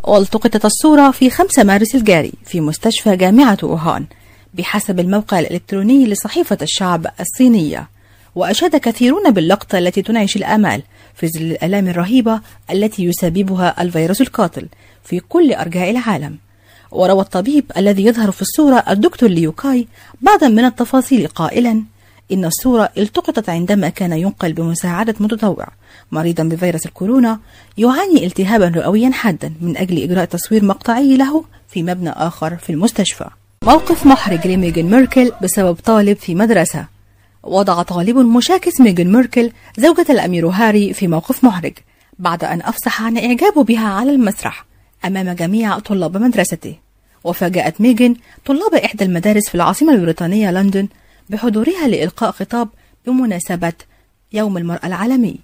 والتقطت 0.03 0.65
الصورة 0.65 1.11
في 1.11 1.29
5 1.29 1.63
مارس 1.63 1.95
الجاري 1.95 2.33
في 2.45 2.61
مستشفى 2.61 3.15
جامعة 3.15 3.57
ووهان 3.63 4.05
بحسب 4.53 4.99
الموقع 4.99 5.39
الإلكتروني 5.39 6.05
لصحيفة 6.05 6.57
الشعب 6.61 7.07
الصينية. 7.19 7.89
وأشاد 8.35 8.75
كثيرون 8.75 9.31
باللقطة 9.31 9.77
التي 9.77 10.01
تنعش 10.01 10.35
الآمال 10.35 10.83
في 11.15 11.27
ظل 11.27 11.41
الآلام 11.41 11.87
الرهيبة 11.87 12.41
التي 12.71 13.03
يسببها 13.03 13.81
الفيروس 13.81 14.21
القاتل 14.21 14.67
في 15.03 15.19
كل 15.19 15.53
أرجاء 15.53 15.91
العالم. 15.91 16.37
وروى 16.91 17.21
الطبيب 17.21 17.71
الذي 17.77 18.05
يظهر 18.05 18.31
في 18.31 18.41
الصورة 18.41 18.83
الدكتور 18.89 19.29
ليوكاي 19.29 19.87
بعضا 20.21 20.47
من 20.47 20.65
التفاصيل 20.65 21.27
قائلا 21.27 21.83
إن 22.31 22.45
الصورة 22.45 22.89
التقطت 22.97 23.49
عندما 23.49 23.89
كان 23.89 24.13
ينقل 24.13 24.53
بمساعدة 24.53 25.15
متطوع. 25.19 25.67
مريضا 26.11 26.43
بفيروس 26.43 26.85
الكورونا 26.85 27.39
يعاني 27.77 28.25
التهابا 28.25 28.67
رئويا 28.67 29.09
حادا 29.09 29.53
من 29.61 29.77
أجل 29.77 30.03
إجراء 30.03 30.25
تصوير 30.25 30.65
مقطعي 30.65 31.17
له 31.17 31.43
في 31.67 31.83
مبنى 31.83 32.09
آخر 32.09 32.55
في 32.55 32.69
المستشفى. 32.69 33.29
موقف 33.63 34.05
محرج 34.05 34.47
لميغان 34.47 34.85
ميركل 34.85 35.31
بسبب 35.41 35.75
طالب 35.75 36.17
في 36.17 36.35
مدرسة. 36.35 36.85
وضع 37.43 37.81
طالب 37.81 38.17
مشاكس 38.17 38.81
ميغان 38.81 39.11
ميركل 39.11 39.51
زوجة 39.77 40.05
الأمير 40.09 40.47
هاري 40.47 40.93
في 40.93 41.07
موقف 41.07 41.43
محرج 41.43 41.73
بعد 42.19 42.43
أن 42.43 42.61
أفصح 42.61 43.01
عن 43.01 43.17
إعجابه 43.17 43.63
بها 43.63 43.87
على 43.87 44.11
المسرح 44.11 44.65
أمام 45.05 45.31
جميع 45.31 45.79
طلاب 45.79 46.17
مدرسته. 46.17 46.75
وفاجأت 47.23 47.81
ميغان 47.81 48.15
طلاب 48.45 48.73
إحدى 48.73 49.03
المدارس 49.03 49.49
في 49.49 49.55
العاصمة 49.55 49.93
البريطانية 49.93 50.51
لندن 50.51 50.87
بحضورها 51.29 51.87
لإلقاء 51.87 52.31
خطاب 52.31 52.69
بمناسبة 53.07 53.73
يوم 54.33 54.57
المرأة 54.57 54.87
العالمي. 54.87 55.39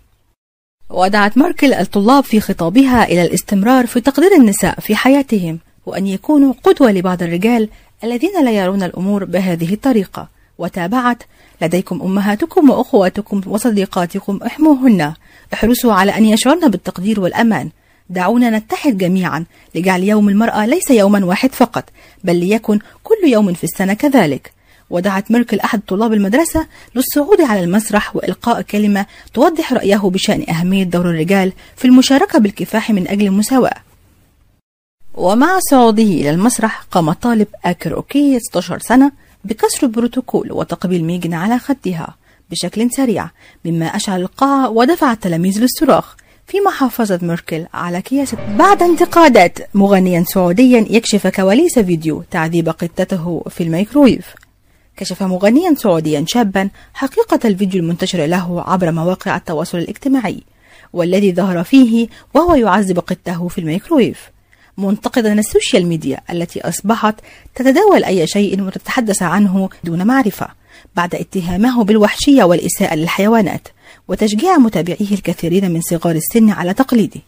ودعت 0.90 1.38
ماركل 1.38 1.74
الطلاب 1.74 2.24
في 2.24 2.40
خطابها 2.40 3.04
إلى 3.04 3.22
الاستمرار 3.22 3.88
في 3.88 4.02
تقدير 4.02 4.36
النساء 4.36 4.80
في 4.80 4.96
حياتهم 4.96 5.60
وأن 5.86 6.08
يكونوا 6.08 6.54
قدوة 6.64 6.92
لبعض 6.92 7.24
الرجال 7.24 7.70
الذين 8.04 8.46
لا 8.46 8.52
يرون 8.52 8.84
الأمور 8.84 9.26
بهذه 9.26 9.74
الطريقة. 9.74 10.28
وتابعت 10.58 11.24
لديكم 11.62 12.02
أمهاتكم 12.02 12.70
وأخواتكم 12.70 13.42
وصديقاتكم 13.48 14.40
احموهن. 14.46 15.14
احرصوا 15.54 15.94
على 15.94 16.18
أن 16.18 16.26
يشعرن 16.26 16.68
بالتقدير 16.70 17.20
والأمان. 17.20 17.70
دعونا 18.10 18.50
نتحد 18.50 18.98
جميعا. 18.98 19.46
لجعل 19.76 20.04
يوم 20.04 20.30
المرأة 20.30 20.66
ليس 20.66 20.92
يوما 20.92 21.26
واحد 21.26 21.52
فقط 21.52 21.84
بل 22.24 22.36
ليكن 22.36 22.80
كل 23.04 23.28
يوم 23.28 23.54
في 23.54 23.64
السنة 23.64 23.94
كذلك. 23.94 24.57
ودعت 24.90 25.32
ميركل 25.32 25.60
أحد 25.60 25.82
طلاب 25.88 26.14
المدرسة 26.14 26.68
للصعود 26.96 27.42
على 27.42 27.64
المسرح 27.64 28.16
وإلقاء 28.16 28.62
كلمة 28.62 29.06
توضح 29.34 29.74
رأيه 29.74 29.98
بشأن 29.98 30.46
أهمية 30.50 30.84
دور 30.84 31.10
الرجال 31.10 31.54
في 31.76 31.86
المشاركة 31.86 32.40
بالكفاح 32.40 32.92
من 32.92 33.08
أجل 33.08 33.26
المساواة. 33.26 33.76
ومع 35.14 35.60
صعوده 35.72 36.04
إلى 36.04 36.30
المسرح 36.30 36.82
قام 36.92 37.10
الطالب 37.10 37.48
آكر 37.66 37.96
أوكي 37.96 38.40
16 38.40 38.80
سنة 38.80 39.12
بكسر 39.44 39.88
البروتوكول 39.88 40.52
وتقبيل 40.52 41.04
ميجن 41.04 41.34
على 41.34 41.60
خدها 41.60 42.16
بشكل 42.52 42.92
سريع 42.92 43.30
مما 43.66 43.86
أشعل 43.86 44.22
القاعة 44.22 44.70
ودفع 44.70 45.12
التلاميذ 45.12 45.60
للصراخ. 45.60 46.16
فيما 46.48 46.60
حافظت 46.60 47.20
ميركل 47.22 47.66
على 47.74 48.02
كياستها 48.02 48.36
بعد 48.58 48.84
انتقادات 48.84 49.60
مغنيا 49.74 50.24
سعوديا 50.28 50.86
يكشف 50.90 51.28
كواليس 51.28 51.80
فيديو 51.80 52.24
تعذيب 52.32 52.70
قطته 52.70 53.44
في 53.50 53.64
الميكرويف. 53.64 54.26
كشف 54.98 55.24
مغنيا 55.24 55.74
سعوديا 55.76 56.26
شابا 56.28 56.70
حقيقة 56.94 57.40
الفيديو 57.46 57.82
المنتشر 57.82 58.26
له 58.26 58.64
عبر 58.68 58.92
مواقع 58.92 59.36
التواصل 59.36 59.78
الاجتماعي 59.78 60.44
والذي 60.94 61.34
ظهر 61.34 61.64
فيه 61.64 62.08
وهو 62.34 62.56
يعذب 62.56 63.00
قطه 63.00 63.48
في 63.48 63.58
الميكرويف. 63.58 64.30
منتقدا 64.78 65.34
ال 65.34 65.41
social 65.41 65.86
media 65.86 66.22
التي 66.30 66.62
أصبحت 66.62 67.16
تتداول 67.56 68.04
أي 68.04 68.28
شيء 68.28 68.64
وتتحدث 68.64 69.24
عنه 69.24 69.70
دون 69.84 70.08
معرفة 70.08 70.48
بعد 70.96 71.16
اتهامه 71.16 71.84
بالوحشية 71.84 72.44
والإساءة 72.44 72.96
للحيوانات 72.96 73.68
وتشجيع 74.08 74.58
متابعيه 74.58 75.12
الكثيرين 75.12 75.72
من 75.72 75.82
صغار 75.82 76.16
السن 76.16 76.50
على 76.50 76.74
تقليده. 76.74 77.22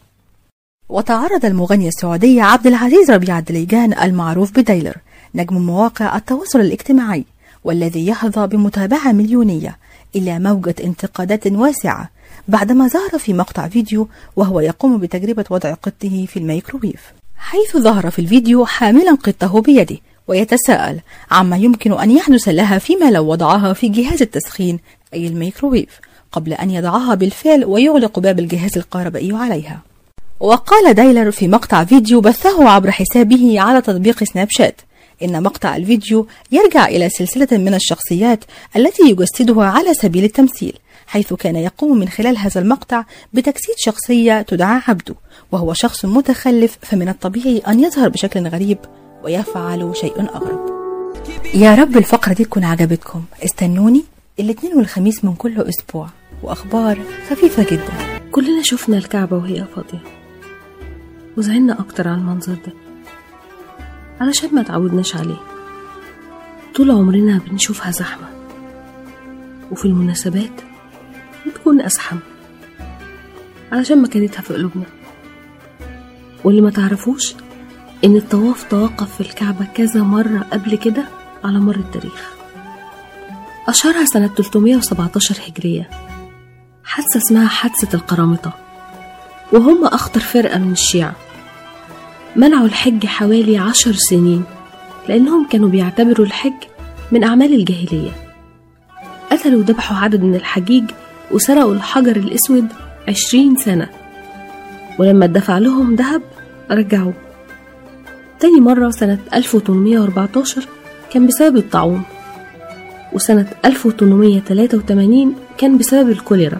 وتعرض 0.88 1.44
المغني 1.44 1.88
السعودي 1.88 2.40
عبد 2.40 2.66
العزيز 2.66 3.10
ربيع 3.10 3.38
الدليجان 3.38 3.98
المعروف 4.02 4.52
بدايلر 4.52 4.96
نجم 5.34 5.56
مواقع 5.56 6.16
التواصل 6.16 6.60
الاجتماعي. 6.60 7.24
والذي 7.64 8.06
يحظى 8.06 8.46
بمتابعة 8.46 9.12
مليونية 9.12 9.78
إلى 10.16 10.38
موجة 10.38 10.74
انتقادات 10.84 11.46
واسعة 11.46 12.10
بعدما 12.48 12.88
ظهر 12.88 13.18
في 13.18 13.32
مقطع 13.32 13.68
فيديو 13.68 14.08
وهو 14.36 14.60
يقوم 14.60 14.98
بتجربة 14.98 15.44
وضع 15.50 15.74
قطه 15.74 16.26
في 16.26 16.36
الميكروويف. 16.36 17.12
حيث 17.36 17.76
ظهر 17.76 18.10
في 18.10 18.18
الفيديو 18.18 18.66
حاملا 18.66 19.14
قطه 19.14 19.60
بيده 19.60 19.96
ويتساءل 20.28 21.00
عما 21.30 21.56
يمكن 21.56 21.92
أن 21.92 22.10
يحدث 22.10 22.48
لها 22.48 22.78
فيما 22.78 23.10
لو 23.10 23.30
وضعها 23.30 23.72
في 23.72 23.88
جهاز 23.88 24.22
التسخين 24.22 24.78
أي 25.14 25.26
الميكروويف 25.26 26.00
قبل 26.32 26.52
أن 26.52 26.70
يضعها 26.70 27.14
بالفعل 27.14 27.64
ويغلق 27.64 28.18
باب 28.18 28.38
الجهاز 28.38 28.78
الكهربائي 28.78 29.32
عليها. 29.32 29.82
وقال 30.40 30.94
دايلر 30.94 31.30
في 31.30 31.48
مقطع 31.48 31.84
فيديو 31.84 32.20
بثه 32.20 32.68
عبر 32.68 32.90
حسابه 32.90 33.60
على 33.60 33.80
تطبيق 33.80 34.24
سناب 34.24 34.48
شات 34.50 34.80
إن 35.22 35.42
مقطع 35.42 35.76
الفيديو 35.76 36.26
يرجع 36.52 36.86
إلى 36.86 37.08
سلسلة 37.08 37.48
من 37.52 37.74
الشخصيات 37.74 38.44
التي 38.76 39.02
يجسدها 39.10 39.64
على 39.64 39.94
سبيل 39.94 40.24
التمثيل 40.24 40.78
حيث 41.06 41.32
كان 41.32 41.56
يقوم 41.56 41.98
من 41.98 42.08
خلال 42.08 42.38
هذا 42.38 42.60
المقطع 42.60 43.04
بتجسيد 43.32 43.74
شخصية 43.78 44.42
تدعى 44.42 44.80
عبده 44.88 45.14
وهو 45.52 45.72
شخص 45.72 46.04
متخلف 46.04 46.78
فمن 46.82 47.08
الطبيعي 47.08 47.58
أن 47.58 47.80
يظهر 47.80 48.08
بشكل 48.08 48.48
غريب 48.48 48.78
ويفعل 49.24 49.92
شيء 49.96 50.20
أغرب. 50.20 50.70
يا 51.54 51.74
رب 51.74 51.96
الفقرة 51.96 52.32
دي 52.32 52.44
تكون 52.44 52.64
عجبتكم. 52.64 53.24
استنوني 53.44 54.04
الاثنين 54.40 54.76
والخميس 54.76 55.24
من 55.24 55.34
كل 55.34 55.60
أسبوع 55.60 56.08
وأخبار 56.42 56.98
خفيفة 57.30 57.62
جدا. 57.70 58.20
كلنا 58.32 58.62
شفنا 58.62 58.98
الكعبة 58.98 59.36
وهي 59.36 59.64
فاضية. 59.76 60.02
وزعلنا 61.36 61.80
أكتر 61.80 62.08
على 62.08 62.16
المنظر 62.16 62.52
ده. 62.54 62.89
علشان 64.20 64.54
ما 64.54 64.62
تعودناش 64.62 65.16
عليه. 65.16 65.40
طول 66.74 66.90
عمرنا 66.90 67.38
بنشوفها 67.38 67.90
زحمة. 67.90 68.28
وفي 69.70 69.84
المناسبات 69.84 70.60
بتكون 71.46 71.80
أزحم. 71.80 72.18
علشان 73.72 74.02
مكانتها 74.02 74.42
في 74.42 74.54
قلوبنا. 74.54 74.84
واللي 76.44 76.60
ما 76.60 76.70
تعرفوش 76.70 77.34
إن 78.04 78.16
الطواف 78.16 78.64
توقف 78.70 79.14
في 79.14 79.20
الكعبة 79.20 79.64
كذا 79.74 80.02
مرة 80.02 80.46
قبل 80.52 80.74
كده 80.78 81.04
على 81.44 81.58
مر 81.58 81.76
التاريخ. 81.76 82.30
أشهرها 83.68 84.04
سنة 84.04 84.26
317 84.28 85.34
هجرية. 85.48 85.90
حادثة 86.84 87.18
اسمها 87.18 87.48
حادثة 87.48 87.94
القرامطة. 87.94 88.52
وهم 89.52 89.84
أخطر 89.84 90.20
فرقة 90.20 90.58
من 90.58 90.72
الشيعة. 90.72 91.14
منعوا 92.36 92.66
الحج 92.66 93.06
حوالي 93.06 93.58
عشر 93.58 93.92
سنين 93.92 94.44
لأنهم 95.08 95.46
كانوا 95.48 95.68
بيعتبروا 95.68 96.26
الحج 96.26 96.52
من 97.12 97.24
أعمال 97.24 97.54
الجاهلية. 97.54 98.10
قتلوا 99.30 99.60
وذبحوا 99.60 99.96
عدد 99.96 100.22
من 100.22 100.34
الحجيج 100.34 100.84
وسرقوا 101.30 101.74
الحجر 101.74 102.16
الأسود 102.16 102.66
عشرين 103.08 103.56
سنة. 103.56 103.88
ولما 104.98 105.24
اتدفع 105.24 105.58
لهم 105.58 105.94
ذهب 105.94 106.22
رجعوه 106.70 107.14
تاني 108.40 108.60
مرة 108.60 108.90
سنة 108.90 109.18
1814 109.34 110.68
كان 111.12 111.26
بسبب 111.26 111.56
الطاعون. 111.56 112.02
وسنة 113.12 113.46
1883 113.64 115.34
كان 115.58 115.78
بسبب 115.78 116.08
الكوليرا. 116.10 116.58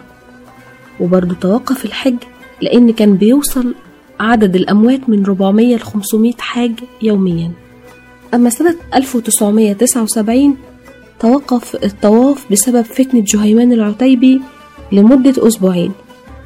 وبرضه 1.00 1.34
توقف 1.34 1.84
الحج 1.84 2.16
لأن 2.62 2.92
كان 2.92 3.14
بيوصل 3.14 3.74
عدد 4.20 4.56
الأموات 4.56 5.08
من 5.08 5.24
400 5.24 5.76
ل 5.76 5.80
500 5.80 6.32
حاج 6.38 6.72
يوميا. 7.02 7.52
أما 8.34 8.50
سنة 8.50 8.76
1979 8.94 10.56
توقف 11.20 11.84
الطواف 11.84 12.52
بسبب 12.52 12.82
فتنة 12.82 13.24
جهيمان 13.26 13.72
العتيبي 13.72 14.40
لمدة 14.92 15.46
أسبوعين 15.48 15.92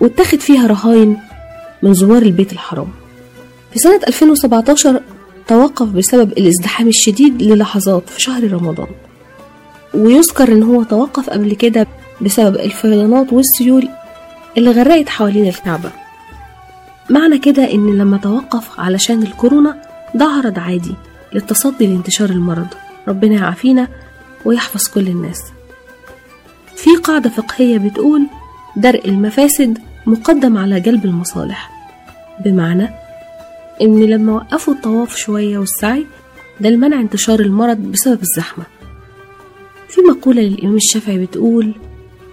واتخذ 0.00 0.38
فيها 0.38 0.66
رهاين 0.66 1.16
من 1.82 1.94
زوار 1.94 2.22
البيت 2.22 2.52
الحرام. 2.52 2.88
في 3.72 3.78
سنة 3.78 4.00
2017 4.08 5.00
توقف 5.48 5.88
بسبب 5.88 6.32
الازدحام 6.32 6.88
الشديد 6.88 7.42
للحظات 7.42 8.08
في 8.08 8.20
شهر 8.20 8.52
رمضان. 8.52 8.88
ويذكر 9.94 10.52
إن 10.52 10.62
هو 10.62 10.82
توقف 10.82 11.30
قبل 11.30 11.54
كده 11.54 11.86
بسبب 12.20 12.56
الفيضانات 12.56 13.32
والسيول 13.32 13.88
اللي 14.56 14.70
غرقت 14.70 15.08
حوالين 15.08 15.48
الكعبة. 15.48 16.03
معنى 17.10 17.38
كده 17.38 17.72
إن 17.72 17.98
لما 17.98 18.16
توقف 18.16 18.80
علشان 18.80 19.22
الكورونا 19.22 19.82
ده 20.14 20.24
عرض 20.24 20.58
عادي 20.58 20.94
للتصدي 21.32 21.86
لانتشار 21.86 22.30
المرض. 22.30 22.66
ربنا 23.08 23.34
يعافينا 23.34 23.88
ويحفظ 24.44 24.88
كل 24.88 25.08
الناس. 25.08 25.42
في 26.76 26.96
قاعدة 26.96 27.30
فقهية 27.30 27.78
بتقول 27.78 28.26
درء 28.76 29.08
المفاسد 29.08 29.78
مقدم 30.06 30.58
على 30.58 30.80
جلب 30.80 31.04
المصالح. 31.04 31.70
بمعنى 32.44 32.88
إن 33.82 34.02
لما 34.04 34.32
وقفوا 34.32 34.74
الطواف 34.74 35.16
شوية 35.16 35.58
والسعي 35.58 36.06
ده 36.60 36.70
لمنع 36.70 37.00
انتشار 37.00 37.40
المرض 37.40 37.76
بسبب 37.78 38.22
الزحمة. 38.22 38.64
في 39.88 40.00
مقولة 40.00 40.42
للإمام 40.42 40.76
الشافعي 40.76 41.18
بتقول 41.26 41.74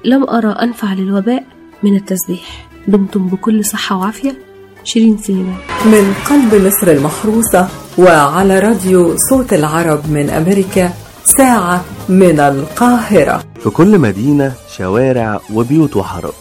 لم 0.05 0.23
أرى 0.29 0.47
أنفع 0.51 0.93
للوباء 0.93 1.43
من 1.83 1.95
التسبيح. 1.95 2.69
دمتم 2.87 3.27
بكل 3.27 3.65
صحة 3.65 3.97
وعافية. 3.97 4.50
شيرين 4.83 5.17
سليمان 5.17 5.57
من 5.85 6.13
قلب 6.29 6.65
مصر 6.67 6.87
المحروسة 6.87 7.67
وعلى 7.97 8.59
راديو 8.59 9.17
صوت 9.29 9.53
العرب 9.53 10.11
من 10.11 10.29
أمريكا 10.29 10.93
ساعة 11.23 11.85
من 12.09 12.39
القاهرة. 12.39 13.43
في 13.63 13.69
كل 13.69 13.99
مدينة 13.99 14.53
شوارع 14.77 15.39
وبيوت 15.53 15.95
وحرب. 15.95 16.33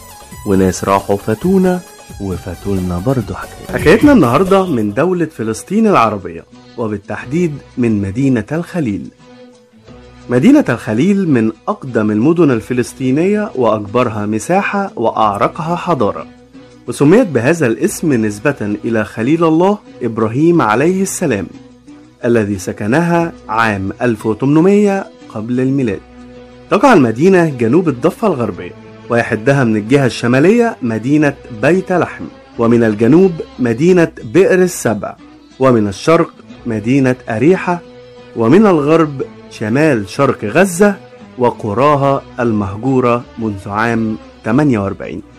وناس 0.47 0.83
راحوا 0.83 1.17
فاتونا 1.17 1.79
وفاتولنا 2.21 3.01
برضه 3.05 3.35
حكاية. 3.35 3.79
حكايتنا 3.79 4.11
النهاردة 4.11 4.65
من 4.65 4.93
دولة 4.93 5.25
فلسطين 5.25 5.87
العربية 5.87 6.45
وبالتحديد 6.77 7.53
من 7.77 8.01
مدينة 8.01 8.45
الخليل. 8.51 9.07
مدينة 10.29 10.65
الخليل 10.69 11.29
من 11.29 11.51
أقدم 11.67 12.11
المدن 12.11 12.51
الفلسطينية 12.51 13.51
وأكبرها 13.55 14.25
مساحة 14.25 14.91
وأعرقها 14.95 15.75
حضارة. 15.75 16.40
وسميت 16.91 17.27
بهذا 17.27 17.67
الاسم 17.67 18.13
نسبة 18.13 18.75
إلى 18.85 19.05
خليل 19.05 19.43
الله 19.43 19.77
إبراهيم 20.01 20.61
عليه 20.61 21.01
السلام 21.01 21.47
الذي 22.25 22.57
سكنها 22.59 23.31
عام 23.49 23.91
1800 24.01 25.05
قبل 25.29 25.59
الميلاد. 25.59 25.99
تقع 26.71 26.93
المدينة 26.93 27.49
جنوب 27.49 27.89
الضفة 27.89 28.27
الغربية 28.27 28.71
ويحدها 29.09 29.63
من 29.63 29.75
الجهة 29.75 30.05
الشمالية 30.05 30.75
مدينة 30.81 31.33
بيت 31.61 31.91
لحم 31.91 32.23
ومن 32.59 32.83
الجنوب 32.83 33.31
مدينة 33.59 34.11
بئر 34.23 34.61
السبع 34.61 35.15
ومن 35.59 35.87
الشرق 35.87 36.33
مدينة 36.65 37.15
أريحة 37.29 37.79
ومن 38.35 38.65
الغرب 38.65 39.21
شمال 39.49 40.09
شرق 40.09 40.45
غزة 40.45 40.95
وقراها 41.37 42.21
المهجورة 42.39 43.23
منذ 43.39 43.69
عام 43.69 44.17
48 44.45 45.30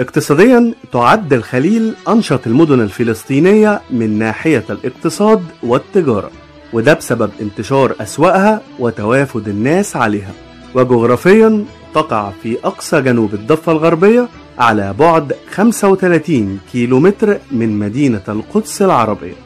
اقتصاديا 0.00 0.74
تعد 0.92 1.32
الخليل 1.32 1.94
أنشط 2.08 2.46
المدن 2.46 2.80
الفلسطينية 2.80 3.80
من 3.90 4.18
ناحية 4.18 4.64
الاقتصاد 4.70 5.42
والتجارة 5.62 6.30
وده 6.72 6.94
بسبب 6.94 7.30
انتشار 7.40 7.94
أسواقها 8.00 8.60
وتوافد 8.78 9.48
الناس 9.48 9.96
عليها. 9.96 10.32
وجغرافيا 10.74 11.64
تقع 11.94 12.30
في 12.42 12.58
أقصى 12.64 13.00
جنوب 13.00 13.34
الضفة 13.34 13.72
الغربية 13.72 14.28
على 14.58 14.94
بعد 14.98 15.32
35 15.50 16.60
كيلومتر 16.72 17.38
من 17.50 17.78
مدينة 17.78 18.22
القدس 18.28 18.82
العربية. 18.82 19.36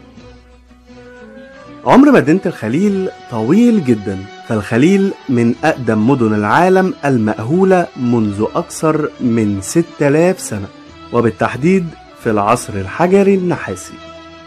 عمر 1.86 2.12
مدينة 2.12 2.40
الخليل 2.46 3.08
طويل 3.30 3.84
جدا. 3.84 4.18
فالخليل 4.48 5.12
من 5.28 5.54
أقدم 5.64 6.10
مدن 6.10 6.34
العالم 6.34 6.94
المأهولة 7.04 7.86
منذ 7.96 8.44
أكثر 8.54 9.08
من 9.20 9.58
6000 9.62 10.40
سنة 10.40 10.66
وبالتحديد 11.12 11.86
في 12.22 12.30
العصر 12.30 12.72
الحجري 12.74 13.34
النحاسي. 13.34 13.94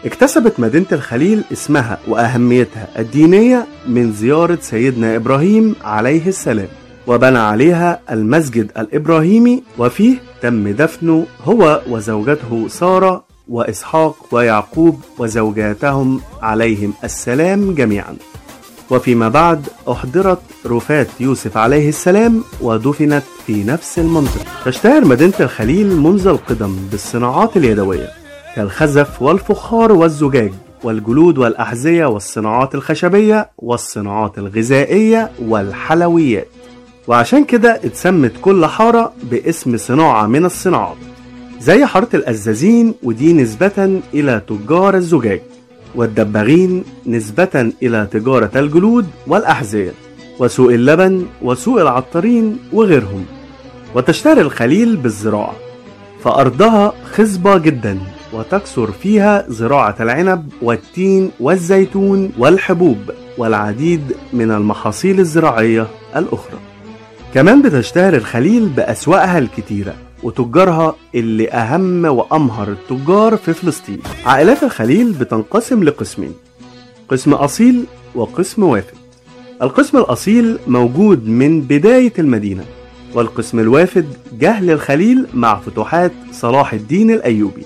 اكتسبت 0.04 0.60
مدينة 0.60 0.86
الخليل 0.92 1.44
اسمها 1.52 1.98
وأهميتها 2.08 2.88
الدينية 2.98 3.66
من 3.88 4.12
زيارة 4.12 4.58
سيدنا 4.60 5.16
إبراهيم 5.16 5.74
عليه 5.84 6.26
السلام 6.26 6.68
وبنى 7.06 7.38
عليها 7.38 8.00
المسجد 8.10 8.70
الإبراهيمي 8.78 9.62
وفيه 9.78 10.16
تم 10.42 10.68
دفنه 10.68 11.26
هو 11.44 11.82
وزوجته 11.90 12.68
سارة 12.68 13.24
وإسحاق 13.48 14.34
ويعقوب 14.34 15.00
وزوجاتهم 15.18 16.20
عليهم 16.42 16.92
السلام 17.04 17.74
جميعا. 17.74 18.16
وفيما 18.90 19.28
بعد 19.28 19.66
أحضرت 19.90 20.38
رفاة 20.66 21.06
يوسف 21.20 21.56
عليه 21.56 21.88
السلام 21.88 22.44
ودفنت 22.60 23.22
في 23.46 23.64
نفس 23.64 23.98
المنطقة. 23.98 24.44
تشتهر 24.64 25.04
مدينة 25.04 25.32
الخليل 25.40 25.96
منذ 25.96 26.26
القدم 26.26 26.76
بالصناعات 26.90 27.56
اليدوية 27.56 28.08
كالخزف 28.56 29.22
والفخار 29.22 29.92
والزجاج 29.92 30.52
والجلود 30.84 31.38
والأحذية 31.38 32.06
والصناعات 32.06 32.74
الخشبية 32.74 33.50
والصناعات 33.58 34.38
الغذائية 34.38 35.30
والحلويات. 35.42 36.48
وعشان 37.08 37.44
كده 37.44 37.74
اتسمت 37.74 38.32
كل 38.42 38.66
حارة 38.66 39.12
باسم 39.30 39.76
صناعة 39.76 40.26
من 40.26 40.44
الصناعات 40.44 40.96
زي 41.60 41.86
حارة 41.86 42.08
الأزازين 42.14 42.94
ودي 43.02 43.32
نسبة 43.32 44.00
إلى 44.14 44.42
تجار 44.48 44.94
الزجاج. 44.94 45.40
والدباغين 45.94 46.84
نسبة 47.06 47.72
إلى 47.82 48.08
تجارة 48.10 48.50
الجلود 48.56 49.06
والأحذية 49.26 49.92
وسوق 50.38 50.72
اللبن 50.72 51.26
وسوق 51.42 51.80
العطارين 51.80 52.58
وغيرهم. 52.72 53.24
وتشتهر 53.94 54.40
الخليل 54.40 54.96
بالزراعة 54.96 55.54
فأرضها 56.24 56.92
خصبة 57.12 57.58
جدا 57.58 57.98
وتكثر 58.32 58.92
فيها 58.92 59.44
زراعة 59.48 59.96
العنب 60.00 60.48
والتين 60.62 61.30
والزيتون 61.40 62.32
والحبوب 62.38 62.98
والعديد 63.38 64.16
من 64.32 64.50
المحاصيل 64.50 65.20
الزراعية 65.20 65.86
الأخرى. 66.16 66.58
كمان 67.34 67.62
بتشتهر 67.62 68.14
الخليل 68.14 68.68
بأسواقها 68.68 69.38
الكتيرة 69.38 69.94
وتجارها 70.22 70.94
اللي 71.14 71.50
أهم 71.50 72.04
وأمهر 72.04 72.68
التجار 72.68 73.36
في 73.36 73.52
فلسطين. 73.52 73.98
عائلات 74.26 74.62
الخليل 74.62 75.12
بتنقسم 75.12 75.84
لقسمين 75.84 76.34
قسم 77.08 77.34
أصيل 77.34 77.84
وقسم 78.14 78.62
وافد. 78.62 78.94
القسم 79.62 79.98
الأصيل 79.98 80.58
موجود 80.66 81.28
من 81.28 81.60
بداية 81.60 82.12
المدينة 82.18 82.64
والقسم 83.14 83.58
الوافد 83.58 84.06
جهل 84.40 84.70
الخليل 84.70 85.26
مع 85.34 85.60
فتوحات 85.60 86.12
صلاح 86.32 86.72
الدين 86.72 87.10
الأيوبي. 87.10 87.62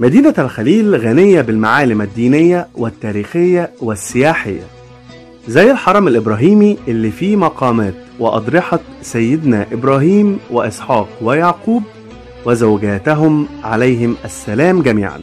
مدينة 0.00 0.34
الخليل 0.38 0.96
غنية 0.96 1.40
بالمعالم 1.40 2.02
الدينية 2.02 2.68
والتاريخية 2.74 3.70
والسياحية. 3.80 4.79
زي 5.48 5.70
الحرم 5.70 6.08
الإبراهيمي 6.08 6.76
اللي 6.88 7.10
فيه 7.10 7.36
مقامات 7.36 7.94
وأضرحة 8.18 8.80
سيدنا 9.02 9.66
إبراهيم 9.72 10.38
وإسحاق 10.50 11.08
ويعقوب 11.22 11.82
وزوجاتهم 12.44 13.48
عليهم 13.64 14.16
السلام 14.24 14.82
جميعا. 14.82 15.20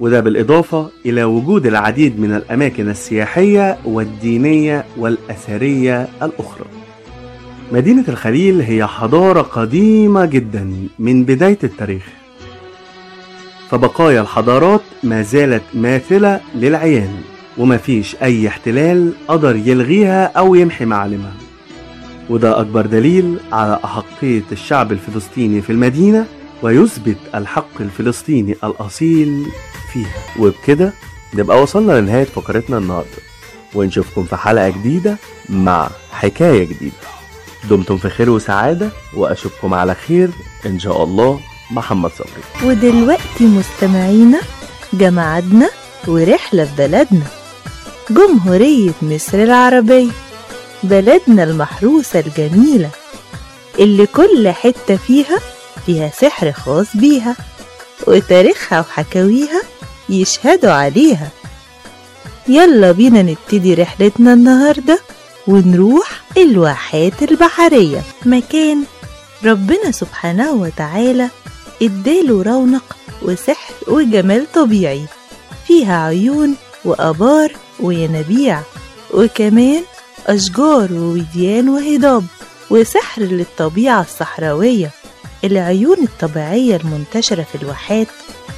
وده 0.00 0.20
بالإضافة 0.20 0.88
إلى 1.06 1.24
وجود 1.24 1.66
العديد 1.66 2.20
من 2.20 2.34
الأماكن 2.34 2.88
السياحية 2.88 3.78
والدينية 3.84 4.84
والأثرية 4.96 6.08
الأخرى. 6.22 6.64
مدينة 7.72 8.04
الخليل 8.08 8.60
هي 8.60 8.86
حضارة 8.86 9.42
قديمة 9.42 10.24
جدا 10.24 10.72
من 10.98 11.24
بداية 11.24 11.58
التاريخ. 11.64 12.06
فبقايا 13.70 14.20
الحضارات 14.20 14.80
ما 15.02 15.22
زالت 15.22 15.62
ماثلة 15.74 16.40
للعيان. 16.54 17.14
ومفيش 17.60 18.16
أي 18.22 18.48
احتلال 18.48 19.12
قدر 19.28 19.56
يلغيها 19.56 20.24
أو 20.24 20.54
يمحي 20.54 20.84
معالمها. 20.84 21.34
وده 22.30 22.60
أكبر 22.60 22.86
دليل 22.86 23.40
على 23.52 23.78
أحقية 23.84 24.42
الشعب 24.52 24.92
الفلسطيني 24.92 25.62
في 25.62 25.70
المدينة 25.70 26.26
ويثبت 26.62 27.16
الحق 27.34 27.80
الفلسطيني 27.80 28.56
الأصيل 28.64 29.46
فيها. 29.92 30.14
وبكده 30.38 30.92
نبقى 31.34 31.62
وصلنا 31.62 32.00
لنهاية 32.00 32.24
فقرتنا 32.24 32.78
النهاردة. 32.78 33.20
ونشوفكم 33.74 34.24
في 34.24 34.36
حلقة 34.36 34.68
جديدة 34.68 35.16
مع 35.48 35.90
حكاية 36.12 36.64
جديدة. 36.64 36.96
دمتم 37.70 37.96
في 37.96 38.08
خير 38.08 38.30
وسعادة 38.30 38.90
وأشوفكم 39.16 39.74
على 39.74 39.94
خير 39.94 40.30
إن 40.66 40.78
شاء 40.78 41.04
الله. 41.04 41.40
محمد 41.70 42.10
صبري. 42.10 42.68
ودلوقتي 42.70 43.44
مستمعينا 43.44 44.40
جمعتنا 44.92 45.70
ورحلة 46.08 46.64
في 46.64 46.76
بلدنا. 46.78 47.39
جمهورية 48.10 48.92
مصر 49.02 49.42
العربية 49.42 50.10
بلدنا 50.82 51.44
المحروسة 51.44 52.20
الجميلة 52.20 52.90
اللي 53.78 54.06
كل 54.06 54.48
حتة 54.48 54.96
فيها 54.96 55.38
فيها 55.86 56.10
سحر 56.20 56.52
خاص 56.52 56.86
بيها 56.94 57.36
وتاريخها 58.06 58.80
وحكاويها 58.80 59.62
يشهدوا 60.08 60.70
عليها. 60.72 61.28
يلا 62.48 62.92
بينا 62.92 63.22
نبتدي 63.22 63.74
رحلتنا 63.74 64.32
النهاردة 64.32 65.00
ونروح 65.46 66.22
الواحات 66.36 67.22
البحرية. 67.22 68.02
مكان 68.26 68.84
ربنا 69.44 69.90
سبحانه 69.90 70.52
وتعالى 70.52 71.28
اداله 71.82 72.42
رونق 72.42 72.96
وسحر 73.22 73.74
وجمال 73.86 74.52
طبيعي 74.52 75.04
فيها 75.66 76.06
عيون 76.06 76.54
وآبار 76.84 77.52
وينابيع 77.82 78.60
وكمان 79.14 79.82
أشجار 80.26 80.92
ووديان 80.92 81.68
وهضاب 81.68 82.24
وسحر 82.70 83.22
للطبيعة 83.22 84.00
الصحراوية. 84.00 84.90
العيون 85.44 85.96
الطبيعية 86.02 86.76
المنتشرة 86.76 87.42
في 87.42 87.62
الواحات 87.62 88.06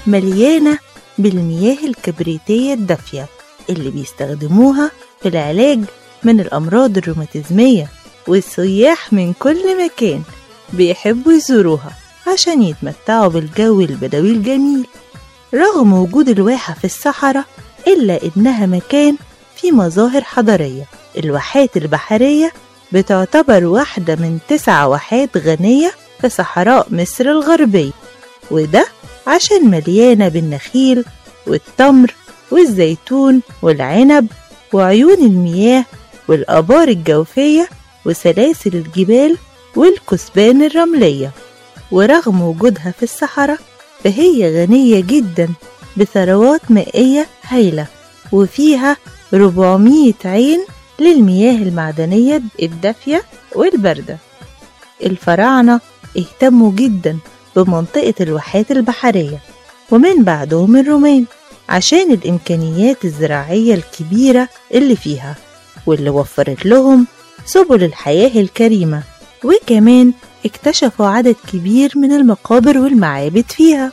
مليانة 0.06 0.78
بالمياه 1.18 1.76
الكبريتية 1.86 2.74
الدافية 2.74 3.26
اللي 3.70 3.90
بيستخدموها 3.90 4.90
في 5.22 5.28
العلاج 5.28 5.80
من 6.24 6.40
الأمراض 6.40 6.96
الروماتيزمية 6.98 7.88
والسياح 8.28 9.12
من 9.12 9.32
كل 9.32 9.84
مكان 9.84 10.22
بيحبوا 10.72 11.32
يزوروها 11.32 11.92
عشان 12.32 12.62
يتمتعوا 12.62 13.28
بالجو 13.28 13.80
البدوي 13.80 14.30
الجميل. 14.30 14.86
رغم 15.54 15.92
وجود 15.92 16.28
الواحة 16.28 16.74
في 16.74 16.84
الصحراء 16.84 17.44
إلا 17.86 18.20
إنها 18.36 18.66
مكان 18.66 19.16
فيه 19.56 19.72
مظاهر 19.72 20.20
حضارية. 20.24 20.84
الواحات 21.18 21.76
البحرية 21.76 22.52
بتعتبر 22.92 23.64
واحدة 23.66 24.14
من 24.16 24.38
تسع 24.48 24.84
واحات 24.84 25.36
غنية 25.36 25.92
في 26.20 26.28
صحراء 26.28 26.86
مصر 26.90 27.24
الغربية 27.24 27.90
وده 28.50 28.86
عشان 29.26 29.70
مليانة 29.70 30.28
بالنخيل 30.28 31.04
والتمر 31.46 32.14
والزيتون 32.50 33.40
والعنب 33.62 34.26
وعيون 34.72 35.14
المياه 35.22 35.84
والآبار 36.28 36.88
الجوفية 36.88 37.68
وسلاسل 38.06 38.74
الجبال 38.74 39.36
والكثبان 39.76 40.62
الرملية. 40.62 41.30
ورغم 41.90 42.42
وجودها 42.42 42.94
في 42.96 43.02
الصحراء 43.02 43.58
فهي 44.04 44.62
غنية 44.62 45.00
جدا 45.00 45.48
بثروات 45.96 46.70
مائية 46.70 47.26
هايلة 47.48 47.86
وفيها 48.32 48.96
400 49.34 50.12
عين 50.24 50.64
للمياه 51.00 51.56
المعدنية 51.62 52.42
الدافية 52.62 53.22
والباردة. 53.54 54.18
الفراعنة 55.02 55.80
اهتموا 56.18 56.72
جدا 56.72 57.18
بمنطقة 57.56 58.14
الواحات 58.20 58.70
البحرية 58.70 59.38
ومن 59.90 60.24
بعدهم 60.24 60.76
الرومان 60.76 61.24
عشان 61.68 62.10
الإمكانيات 62.12 63.04
الزراعية 63.04 63.74
الكبيرة 63.74 64.48
اللي 64.74 64.96
فيها 64.96 65.36
واللي 65.86 66.10
وفرت 66.10 66.66
لهم 66.66 67.06
سبل 67.44 67.84
الحياة 67.84 68.40
الكريمة. 68.40 69.02
وكمان 69.44 70.12
اكتشفوا 70.46 71.06
عدد 71.06 71.36
كبير 71.52 71.92
من 71.96 72.12
المقابر 72.12 72.78
والمعابد 72.78 73.44
فيها. 73.48 73.92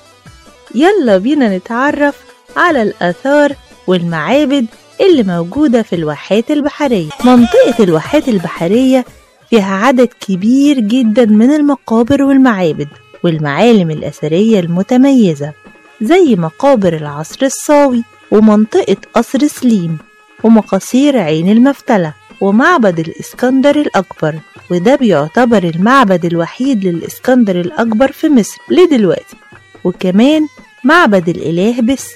يلا 0.76 1.18
بينا 1.18 1.58
نتعرف 1.58 2.16
على 2.58 2.82
الآثار 2.82 3.54
والمعابد 3.88 4.66
اللي 5.02 5.24
موجودة 5.24 5.82
في 5.82 5.96
الواحات 5.96 6.52
البحرية. 6.52 7.10
منطقة 7.26 7.84
الواحات 7.84 8.28
البحرية 8.28 9.06
فيها 9.50 9.76
عدد 9.76 10.10
كبير 10.28 10.80
جدا 10.80 11.26
من 11.26 11.52
المقابر 11.52 12.24
والمعابد 12.24 12.88
والمعالم 13.24 13.92
الأثرية 13.92 14.60
المتميزة 14.60 15.54
زي 16.02 16.36
مقابر 16.36 16.94
العصر 16.96 17.46
الصاوي 17.46 18.04
ومنطقة 18.32 18.98
قصر 19.14 19.48
سليم 19.48 19.98
ومقاصير 20.44 21.18
عين 21.18 21.50
المفتلة 21.52 22.14
ومعبد 22.42 23.00
الإسكندر 23.00 23.76
الأكبر 23.76 24.36
وده 24.72 24.96
بيعتبر 24.96 25.64
المعبد 25.64 26.26
الوحيد 26.26 26.84
للإسكندر 26.88 27.60
الأكبر 27.62 28.12
في 28.12 28.30
مصر 28.30 28.58
لدلوقتي. 28.72 29.36
وكمان 29.84 30.48
معبد 30.84 31.30
الإله 31.30 31.82
بس 31.82 32.10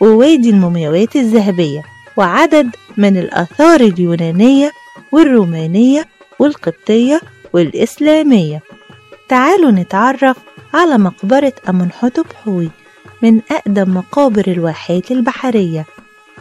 ووادي 0.00 0.50
المومياوات 0.50 1.16
الذهبية 1.16 1.82
وعدد 2.16 2.76
من 2.96 3.16
الآثار 3.16 3.80
اليونانية 3.80 4.72
والرومانية 5.12 6.06
والقبطية 6.38 7.20
والإسلامية. 7.52 8.62
تعالوا 9.28 9.70
نتعرف 9.70 10.36
على 10.74 10.98
مقبرة 10.98 11.52
أمنحتب 11.68 12.24
حوي 12.44 12.70
من 13.22 13.40
أقدم 13.50 13.94
مقابر 13.96 14.44
الواحات 14.48 15.10
البحرية 15.10 15.86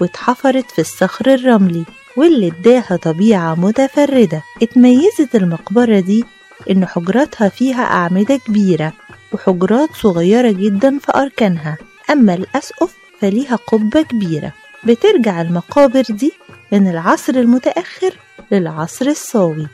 واتحفرت 0.01 0.71
في 0.71 0.79
الصخر 0.81 1.33
الرملي 1.33 1.83
واللي 2.17 2.47
اداها 2.47 2.95
طبيعة 3.03 3.55
متفردة. 3.55 4.41
اتميزت 4.61 5.35
المقبرة 5.35 5.99
دي 5.99 6.25
إن 6.69 6.85
حجراتها 6.85 7.49
فيها 7.49 7.83
أعمدة 7.83 8.37
كبيرة. 8.47 8.93
وحجرات 9.37 9.89
صغيرة 10.01 10.51
جدا 10.51 10.99
في 10.99 11.11
أركانها 11.15 11.77
أما 12.11 12.33
الأسقف 12.33 12.93
فليها 13.21 13.55
قبة 13.55 14.01
كبيرة. 14.01 14.53
بترجع 14.83 15.41
المقابر 15.41 16.01
دي 16.09 16.31
من 16.71 16.87
العصر 16.89 17.33
المتأخر 17.35 18.13
للعصر 18.51 19.05
الصاوي. 19.05 19.67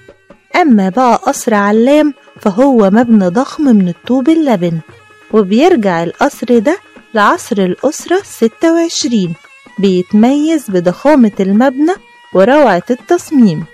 أما 0.56 0.90
بقى 0.90 1.16
قصر 1.16 1.54
علام 1.54 2.14
فهو 2.42 2.90
مبنى 2.90 3.28
ضخم 3.28 3.64
من 3.64 3.88
الطوب 3.90 4.30
اللبن 4.30 4.80
وبيرجع 5.32 6.04
القصر 6.04 6.60
ده 6.60 6.78
لعصر 7.14 7.58
الأسرة 7.58 8.22
26 8.24 9.34
بيتميز 9.80 10.70
بضخامة 10.70 11.32
المبنى 11.40 11.94
وروعة 12.34 12.84
التصميم. 12.92 13.66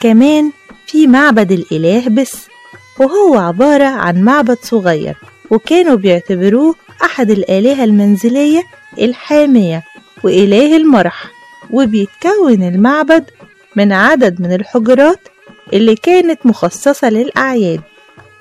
كمان 0.00 0.50
في 0.86 1.06
معبد 1.06 1.52
الإله 1.52 2.08
بس 2.08 2.46
وهو 2.98 3.38
عبارة 3.38 3.84
عن 3.84 4.22
معبد 4.22 4.58
صغير 4.62 5.16
وكانوا 5.50 5.96
بيعتبروه 5.96 6.74
أحد 7.04 7.30
الآلهة 7.30 7.84
المنزلية 7.84 8.62
الحامية 8.98 9.82
وإله 10.24 10.76
المرح 10.76 11.24
وبيتكون 11.70 12.62
المعبد 12.62 13.24
من 13.76 13.92
عدد 13.92 14.40
من 14.40 14.52
الحجرات 14.54 15.20
اللي 15.72 15.94
كانت 15.94 16.46
مخصصة 16.46 17.10
للأعياد 17.10 17.80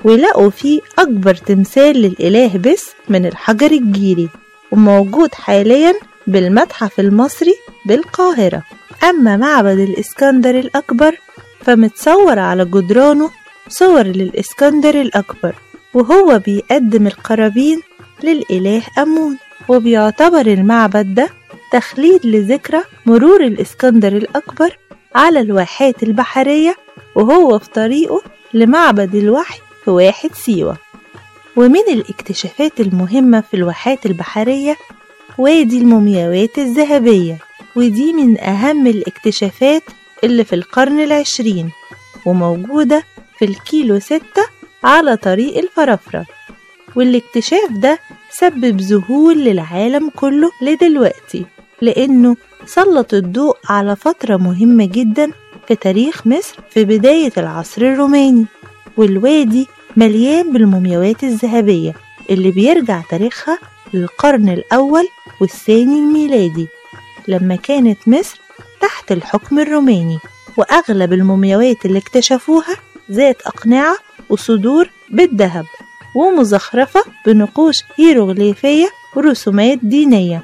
ولقوا 0.04 0.50
فيه 0.50 0.82
أكبر 1.00 1.36
تمثال 1.36 2.02
للإله 2.02 2.58
بس 2.58 2.90
من 3.10 3.26
الحجر 3.26 3.72
الجيري 3.72 4.30
وموجود 4.72 5.34
حاليا 5.34 5.94
بالمتحف 6.28 7.00
المصري 7.00 7.54
بالقاهرة. 7.86 8.64
أما 9.10 9.38
معبد 9.38 9.80
الإسكندر 9.80 10.60
الأكبر 10.60 11.16
فمتصور 11.62 12.40
على 12.40 12.66
جدرانه 12.66 13.30
صور 13.70 14.04
للإسكندر 14.04 15.02
الأكبر 15.02 15.56
وهو 15.94 16.40
بيقدم 16.46 17.08
القرابين 17.08 17.82
للإله 18.24 18.82
أمون 18.98 19.38
وبيعتبر 19.68 20.46
المعبد 20.48 21.14
ده 21.16 21.30
تخليد 21.72 22.26
لذكرى 22.26 22.82
مرور 23.06 23.44
الإسكندر 23.44 24.08
الأكبر 24.18 24.78
على 25.16 25.40
الواحات 25.40 26.04
البحرية 26.04 26.76
وهو 27.16 27.60
في 27.60 27.70
طريقه 27.70 28.22
لمعبد 28.54 29.16
الوحي 29.16 29.60
في 29.86 29.92
واحد 29.92 30.30
سيوة. 30.34 30.78
ومن 31.56 31.82
الاكتشافات 31.90 32.80
المهمة 32.80 33.42
في 33.42 33.54
الواحات 33.54 34.06
البحرية 34.06 34.78
وادي 35.38 35.78
المومياوات 35.78 36.58
الذهبية 36.58 37.38
ودي 37.76 38.14
من 38.14 38.40
أهم 38.42 38.88
الاكتشافات 38.88 39.84
اللي 40.24 40.44
في 40.44 40.56
القرن 40.56 41.00
العشرين 41.00 41.70
وموجودة 42.26 43.04
في 43.40 43.46
الكيلو 43.46 44.00
ستة 44.00 44.46
على 44.84 45.18
طريق 45.18 45.58
الفرافرة 45.58 46.26
والاكتشاف 46.96 47.72
ده 47.72 48.00
سبب 48.32 48.82
ذهول 48.82 49.38
للعالم 49.44 50.10
كله 50.10 50.52
لدلوقتي 50.62 51.46
لأنه 51.82 52.36
سلط 52.66 53.14
الضوء 53.14 53.58
على 53.70 53.96
فترة 53.96 54.38
مهمة 54.38 54.86
جدا 54.86 55.32
في 55.68 55.76
تاريخ 55.76 56.28
مصر 56.28 56.56
في 56.70 56.86
بداية 56.86 57.32
العصر 57.38 57.82
الروماني 57.82 58.46
والوادي 58.98 59.68
مليان 59.98 60.54
بالمومياوات 60.54 61.24
الذهبية 61.24 61.94
اللي 62.30 62.52
بيرجع 62.52 63.02
تاريخها 63.10 63.60
للقرن 63.94 64.50
الأول 64.50 65.08
والثاني 65.42 66.00
الميلادي 66.00 66.68
لما 67.28 67.56
كانت 67.56 68.08
مصر 68.08 68.40
تحت 68.82 69.12
الحكم 69.12 69.60
الروماني 69.60 70.18
وأغلب 70.58 71.14
المومياوات 71.14 71.86
اللي 71.86 72.00
اكتشفوها 72.00 72.76
ذات 73.12 73.42
أقنعة 73.42 73.98
وصدور 74.30 74.90
بالذهب 75.10 75.66
ومزخرفة 76.16 77.04
بنقوش 77.26 77.76
هيروغليفية 77.96 78.88
ورسومات 79.16 79.80
دينية. 79.84 80.44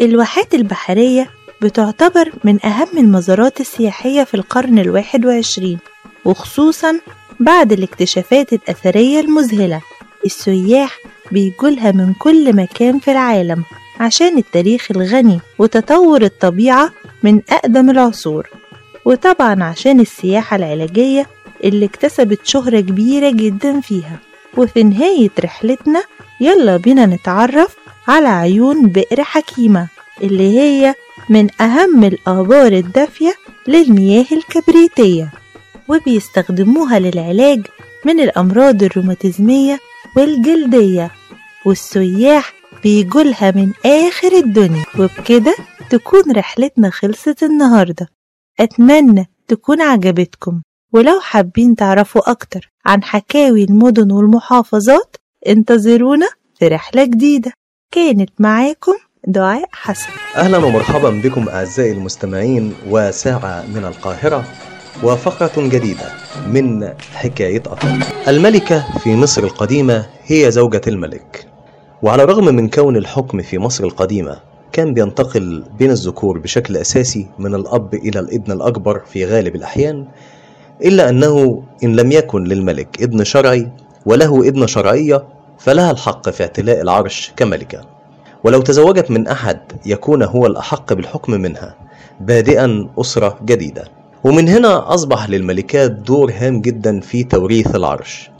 الواحات 0.00 0.54
البحرية 0.54 1.30
بتعتبر 1.62 2.32
من 2.44 2.66
أهم 2.66 2.88
المزارات 2.98 3.60
السياحية 3.60 4.24
في 4.24 4.34
القرن 4.34 4.78
الواحد 4.78 5.26
وعشرين 5.26 5.78
وخصوصا 6.24 7.00
بعد 7.40 7.72
الاكتشافات 7.72 8.52
الأثرية 8.52 9.20
المذهلة. 9.20 9.80
السياح 10.26 10.98
بيجولها 11.32 11.92
من 11.92 12.12
كل 12.18 12.56
مكان 12.56 12.98
في 12.98 13.10
العالم 13.10 13.64
عشان 14.00 14.38
التاريخ 14.38 14.86
الغني 14.90 15.40
وتطور 15.58 16.22
الطبيعة 16.22 16.90
من 17.22 17.40
أقدم 17.50 17.90
العصور. 17.90 18.48
وطبعا 19.04 19.64
عشان 19.64 20.00
السياحة 20.00 20.56
العلاجية 20.56 21.26
اللي 21.64 21.86
اكتسبت 21.86 22.46
شهرة 22.46 22.80
كبيرة 22.80 23.30
جدا 23.30 23.80
فيها. 23.80 24.18
وفي 24.56 24.82
نهاية 24.82 25.30
رحلتنا 25.44 26.02
يلا 26.40 26.76
بينا 26.76 27.06
نتعرف 27.06 27.76
على 28.08 28.28
عيون 28.28 28.86
بئر 28.86 29.24
حكيمة 29.24 29.88
اللي 30.22 30.58
هي 30.58 30.94
من 31.30 31.48
أهم 31.60 32.04
الآبار 32.04 32.72
الدافية 32.72 33.34
للمياه 33.68 34.26
الكبريتية 34.32 35.32
وبيستخدموها 35.88 36.98
للعلاج 36.98 37.66
من 38.04 38.20
الأمراض 38.20 38.82
الروماتيزمية 38.82 39.78
والجلدية 40.16 41.10
والسياح 41.64 42.54
بيجولها 42.82 43.50
من 43.50 43.72
آخر 43.86 44.32
الدنيا. 44.32 44.84
وبكده 44.98 45.54
تكون 45.90 46.32
رحلتنا 46.32 46.90
خلصت 46.90 47.42
النهاردة. 47.42 48.08
أتمنى 48.60 49.30
تكون 49.48 49.80
عجبتكم. 49.82 50.62
ولو 50.92 51.20
حابين 51.20 51.76
تعرفوا 51.76 52.30
أكتر 52.30 52.70
عن 52.86 53.02
حكاوي 53.02 53.64
المدن 53.64 54.12
والمحافظات 54.12 55.16
انتظرونا 55.48 56.26
في 56.58 56.68
رحلة 56.68 57.04
جديدة. 57.04 57.52
كانت 57.92 58.30
معاكم 58.38 58.92
دعاء 59.26 59.68
حسن. 59.72 60.08
أهلا 60.36 60.58
ومرحبا 60.58 61.10
بكم 61.10 61.48
أعزائي 61.48 61.92
المستمعين 61.92 62.74
وساعة 62.88 63.64
من 63.74 63.84
القاهرة 63.84 64.44
وفقرة 65.02 65.68
جديدة 65.68 66.12
من 66.48 66.88
حكاية 67.14 67.62
أطل 67.66 68.02
الملكة 68.28 68.98
في 68.98 69.16
مصر 69.16 69.44
القديمة 69.44 70.06
هي 70.24 70.50
زوجة 70.50 70.80
الملك. 70.86 71.46
وعلى 72.02 72.22
الرغم 72.22 72.44
من 72.44 72.68
كون 72.68 72.96
الحكم 72.96 73.42
في 73.42 73.58
مصر 73.58 73.84
القديمة 73.84 74.40
كان 74.72 74.94
بينتقل 74.94 75.64
بين 75.78 75.90
الذكور 75.90 76.38
بشكل 76.38 76.76
أساسي 76.76 77.26
من 77.38 77.54
الأب 77.54 77.94
إلى 77.94 78.20
الابن 78.20 78.52
الأكبر 78.52 78.98
في 79.12 79.24
غالب 79.26 79.56
الأحيان 79.56 80.06
إلا 80.84 81.08
أنه 81.08 81.62
إن 81.84 81.96
لم 81.96 82.12
يكن 82.12 82.44
للملك 82.44 83.02
ابن 83.02 83.24
شرعي 83.24 83.70
وله 84.06 84.48
ابن 84.48 84.66
شرعية 84.66 85.24
فلها 85.58 85.90
الحق 85.90 86.30
في 86.30 86.42
اعتلاء 86.42 86.80
العرش 86.80 87.32
كملكة. 87.36 87.80
ولو 88.44 88.60
تزوجت 88.60 89.10
من 89.10 89.28
أحد 89.28 89.60
يكون 89.86 90.22
هو 90.22 90.46
الأحق 90.46 90.92
بالحكم 90.92 91.32
منها 91.32 91.74
بادئا 92.20 92.88
أسرة 92.98 93.38
جديدة. 93.44 93.84
ومن 94.24 94.48
هنا 94.48 94.94
أصبح 94.94 95.28
للملكات 95.28 95.90
دور 95.90 96.32
هام 96.38 96.60
جدا 96.60 97.00
في 97.00 97.24
توريث 97.24 97.74
العرش. 97.74 98.30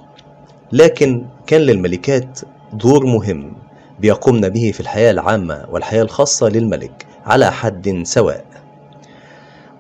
لكن 0.73 1.25
كان 1.47 1.61
للملكات 1.61 2.41
دور 2.73 3.07
مهم 3.07 3.53
بيقومن 4.01 4.49
به 4.49 4.71
في 4.75 4.81
الحياة 4.81 5.11
العامة 5.11 5.65
والحياة 5.71 6.03
الخاصة 6.03 6.49
للملك 6.49 7.07
على 7.27 7.53
حد 7.53 8.03
سواء. 8.05 8.45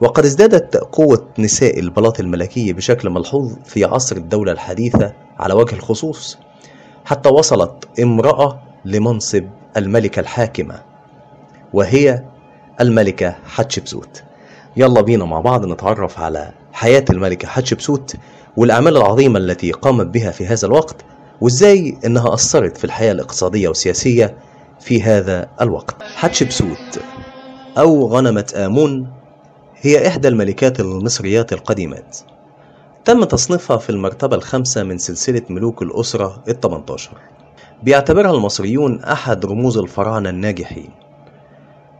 وقد 0.00 0.24
ازدادت 0.24 0.76
قوة 0.76 1.28
نساء 1.38 1.78
البلاط 1.78 2.20
الملكي 2.20 2.72
بشكل 2.72 3.10
ملحوظ 3.10 3.52
في 3.64 3.84
عصر 3.84 4.16
الدولة 4.16 4.52
الحديثة 4.52 5.12
على 5.38 5.54
وجه 5.54 5.74
الخصوص 5.74 6.38
حتى 7.04 7.28
وصلت 7.28 7.88
امرأة 8.02 8.60
لمنصب 8.84 9.44
الملكة 9.76 10.20
الحاكمة 10.20 10.82
وهي 11.72 12.22
الملكة 12.80 13.34
حتشبسوت. 13.46 14.22
يلا 14.76 15.00
بينا 15.00 15.24
مع 15.24 15.40
بعض 15.40 15.66
نتعرف 15.66 16.18
على 16.18 16.52
حياة 16.72 17.04
الملكة 17.10 17.48
حتشبسوت 17.48 18.16
والأعمال 18.56 18.96
العظيمة 18.96 19.38
التي 19.38 19.72
قامت 19.72 20.06
بها 20.06 20.30
في 20.30 20.46
هذا 20.46 20.66
الوقت 20.66 20.96
وإزاي 21.40 21.98
إنها 22.04 22.34
أثرت 22.34 22.76
في 22.76 22.84
الحياة 22.84 23.12
الاقتصادية 23.12 23.68
والسياسية 23.68 24.36
في 24.80 25.02
هذا 25.02 25.48
الوقت. 25.60 26.02
حتشبسوت 26.02 27.00
أو 27.78 28.06
غنمة 28.06 28.52
آمون 28.56 29.15
هي 29.80 30.08
إحدى 30.08 30.28
الملكات 30.28 30.80
المصريات 30.80 31.52
القديمات. 31.52 32.18
تم 33.04 33.24
تصنيفها 33.24 33.76
في 33.76 33.90
المرتبة 33.90 34.36
الخامسة 34.36 34.82
من 34.82 34.98
سلسلة 34.98 35.42
ملوك 35.50 35.82
الأسرة 35.82 36.42
الثمنتاشر 36.48 37.12
بيعتبرها 37.82 38.30
المصريون 38.30 39.00
أحد 39.04 39.46
رموز 39.46 39.78
الفراعنة 39.78 40.30
الناجحين. 40.30 40.90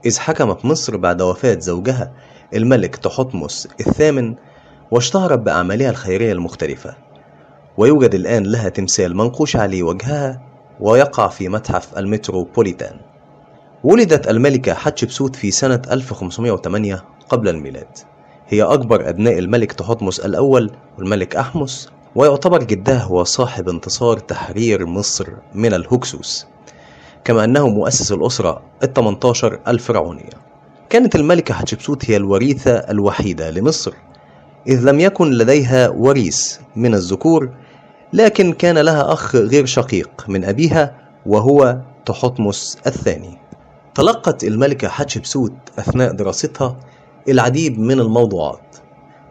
إذ 0.07 0.19
حكمت 0.19 0.65
مصر 0.65 0.97
بعد 0.97 1.23
وفاة 1.23 1.59
زوجها 1.59 2.12
الملك 2.55 2.97
تحتمس 2.97 3.69
الثامن 3.81 4.35
واشتهرت 4.91 5.39
بأعمالها 5.39 5.91
الخيرية 5.91 6.33
المختلفة. 6.33 6.97
ويوجد 7.77 8.15
الآن 8.15 8.43
لها 8.43 8.69
تمثال 8.69 9.17
منقوش 9.17 9.57
عليه 9.57 9.83
وجهها 9.83 10.43
ويقع 10.81 11.29
في 11.29 11.49
متحف 11.49 11.99
المتروبوليتان. 11.99 12.97
ولدت 13.85 14.29
الملكة 14.29 14.75
حتشبسوت 14.75 15.37
في 15.37 15.51
سنة 15.51 15.83
1508 15.91 17.16
قبل 17.29 17.49
الميلاد. 17.49 17.99
هي 18.49 18.62
أكبر 18.62 19.09
أبناء 19.09 19.39
الملك 19.39 19.73
تحتمس 19.73 20.21
الأول 20.21 20.71
والملك 20.99 21.37
أحمس 21.37 21.89
ويعتبر 22.15 22.62
جدها 22.62 23.03
هو 23.03 23.25
صاحب 23.25 23.69
انتصار 23.69 24.19
تحرير 24.19 24.87
مصر 24.87 25.29
من 25.55 25.75
الهكسوس 25.75 26.47
كما 27.25 27.45
أنه 27.45 27.69
مؤسس 27.69 28.12
الأسرة 28.12 28.62
الثمنتاشر 28.83 29.61
الفرعونية. 29.69 30.31
كانت 30.91 31.15
الملكة 31.17 31.55
حتشبسوت 31.55 32.11
هي 32.11 32.17
الوريثة 32.17 32.73
الوحيدة 32.73 33.51
لمصر 33.51 33.93
إذ 34.69 34.85
لم 34.85 35.01
يكن 35.01 35.31
لديها 35.31 35.89
وريث 35.89 36.59
من 36.77 36.95
الذكور 36.95 37.51
لكن 38.12 38.53
كان 38.53 38.79
لها 38.79 39.12
أخ 39.12 39.37
غير 39.37 39.67
شقيق 39.67 40.25
من 40.29 40.45
أبيها 40.45 40.95
وهو 41.27 41.81
تحتمس 42.07 42.79
الثاني. 42.87 43.39
تلقت 43.95 44.45
الملكة 44.45 44.89
حتشبسوت 44.89 45.53
أثناء 45.79 46.12
دراستها 46.12 46.77
العديد 47.29 47.79
من 47.79 48.01
الموضوعات 48.01 48.77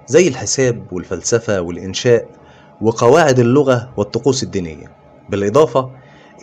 زي 0.07 0.27
الحساب 0.27 0.83
والفلسفة 0.91 1.61
والإنشاء 1.61 2.25
وقواعد 2.81 3.39
اللغة 3.39 3.89
والطقوس 3.97 4.43
الدينية 4.43 4.91
بالإضافة 5.29 5.89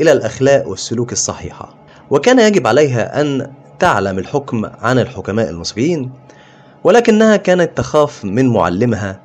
إلى 0.00 0.12
الأخلاق 0.12 0.68
والسلوك 0.68 1.12
الصحيحة. 1.12 1.74
وكان 2.10 2.38
يجب 2.38 2.66
عليها 2.66 3.20
أن 3.20 3.50
تعلم 3.78 4.18
الحكم 4.18 4.64
عن 4.64 4.98
الحكماء 4.98 5.50
المصريين 5.50 6.10
ولكنها 6.84 7.36
كانت 7.36 7.78
تخاف 7.78 8.24
من 8.24 8.48
معلمها 8.48 9.20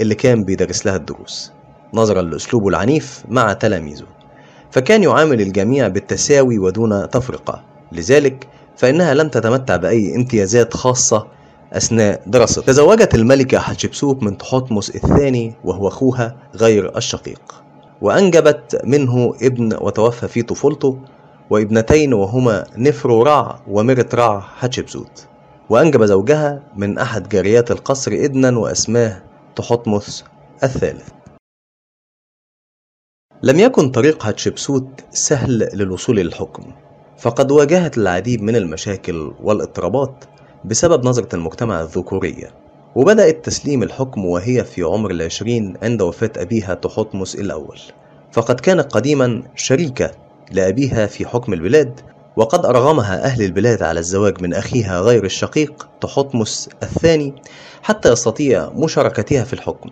اللي 0.00 0.14
كان 0.14 0.44
بيدرس 0.44 0.86
لها 0.86 0.96
الدروس. 0.96 1.52
نظرا 1.94 2.22
لأسلوبه 2.22 2.68
العنيف 2.68 3.22
مع 3.28 3.52
تلاميذه 3.52 4.06
فكان 4.70 5.02
يعامل 5.02 5.40
الجميع 5.40 5.88
بالتساوي 5.88 6.58
ودون 6.58 7.10
تفرقة. 7.10 7.62
لذلك 7.92 8.48
فإنها 8.76 9.14
لم 9.14 9.28
تتمتع 9.28 9.76
بأي 9.76 10.16
امتيازات 10.16 10.74
خاصة 10.74 11.35
أثناء 11.72 12.22
دراستها 12.26 12.62
تزوجت 12.62 13.14
الملكة 13.14 13.58
حتشبسوت 13.58 14.22
من 14.22 14.38
تحتمس 14.38 14.90
الثاني 14.90 15.54
وهو 15.64 15.88
أخوها 15.88 16.36
غير 16.54 16.96
الشقيق. 16.96 17.62
وأنجبت 18.02 18.80
منه 18.84 19.34
ابن 19.42 19.76
وتوفى 19.80 20.28
في 20.28 20.42
طفولته 20.42 20.98
وابنتين 21.50 22.14
وهما 22.14 22.64
نفرو 22.76 23.22
رع 23.22 23.60
ومرت 23.68 24.14
رع 24.14 24.40
حتشبسوت 24.40 25.26
وأنجب 25.70 26.04
زوجها 26.04 26.62
من 26.76 26.98
أحد 26.98 27.28
جاريات 27.28 27.70
القصر 27.70 28.12
ابنا 28.12 28.58
وأسماه 28.58 29.22
تحتمس 29.56 30.24
الثالث. 30.64 31.08
لم 33.42 33.60
يكن 33.60 33.90
طريق 33.90 34.22
حتشبسوت 34.22 34.88
سهل 35.10 35.68
للوصول 35.74 36.16
للحكم 36.16 36.72
فقد 37.18 37.50
واجهت 37.52 37.98
العديد 37.98 38.42
من 38.42 38.56
المشاكل 38.56 39.32
والإضطرابات 39.42 40.24
بسبب 40.66 41.06
نظرة 41.06 41.28
المجتمع 41.34 41.80
الذكورية 41.80 42.50
وبدأت 42.94 43.44
تسليم 43.44 43.82
الحكم 43.82 44.24
وهي 44.24 44.64
في 44.64 44.82
عمر 44.82 45.10
العشرين 45.10 45.74
عند 45.82 46.02
وفاة 46.02 46.30
أبيها 46.36 46.74
تحتمس 46.74 47.34
الأول. 47.34 47.78
فقد 48.32 48.60
كانت 48.60 48.92
قديما 48.92 49.42
شريكة 49.54 50.10
لأبيها 50.52 51.06
في 51.06 51.26
حكم 51.26 51.52
البلاد 51.52 52.00
وقد 52.36 52.66
أرغمها 52.66 53.24
أهل 53.24 53.42
البلاد 53.42 53.82
على 53.82 54.00
الزواج 54.00 54.42
من 54.42 54.54
أخيها 54.54 55.00
غير 55.00 55.24
الشقيق 55.24 55.88
تحتمس 56.00 56.68
الثاني 56.82 57.34
حتى 57.82 58.12
يستطيع 58.12 58.70
مشاركتها 58.74 59.44
في 59.44 59.52
الحكم 59.52 59.90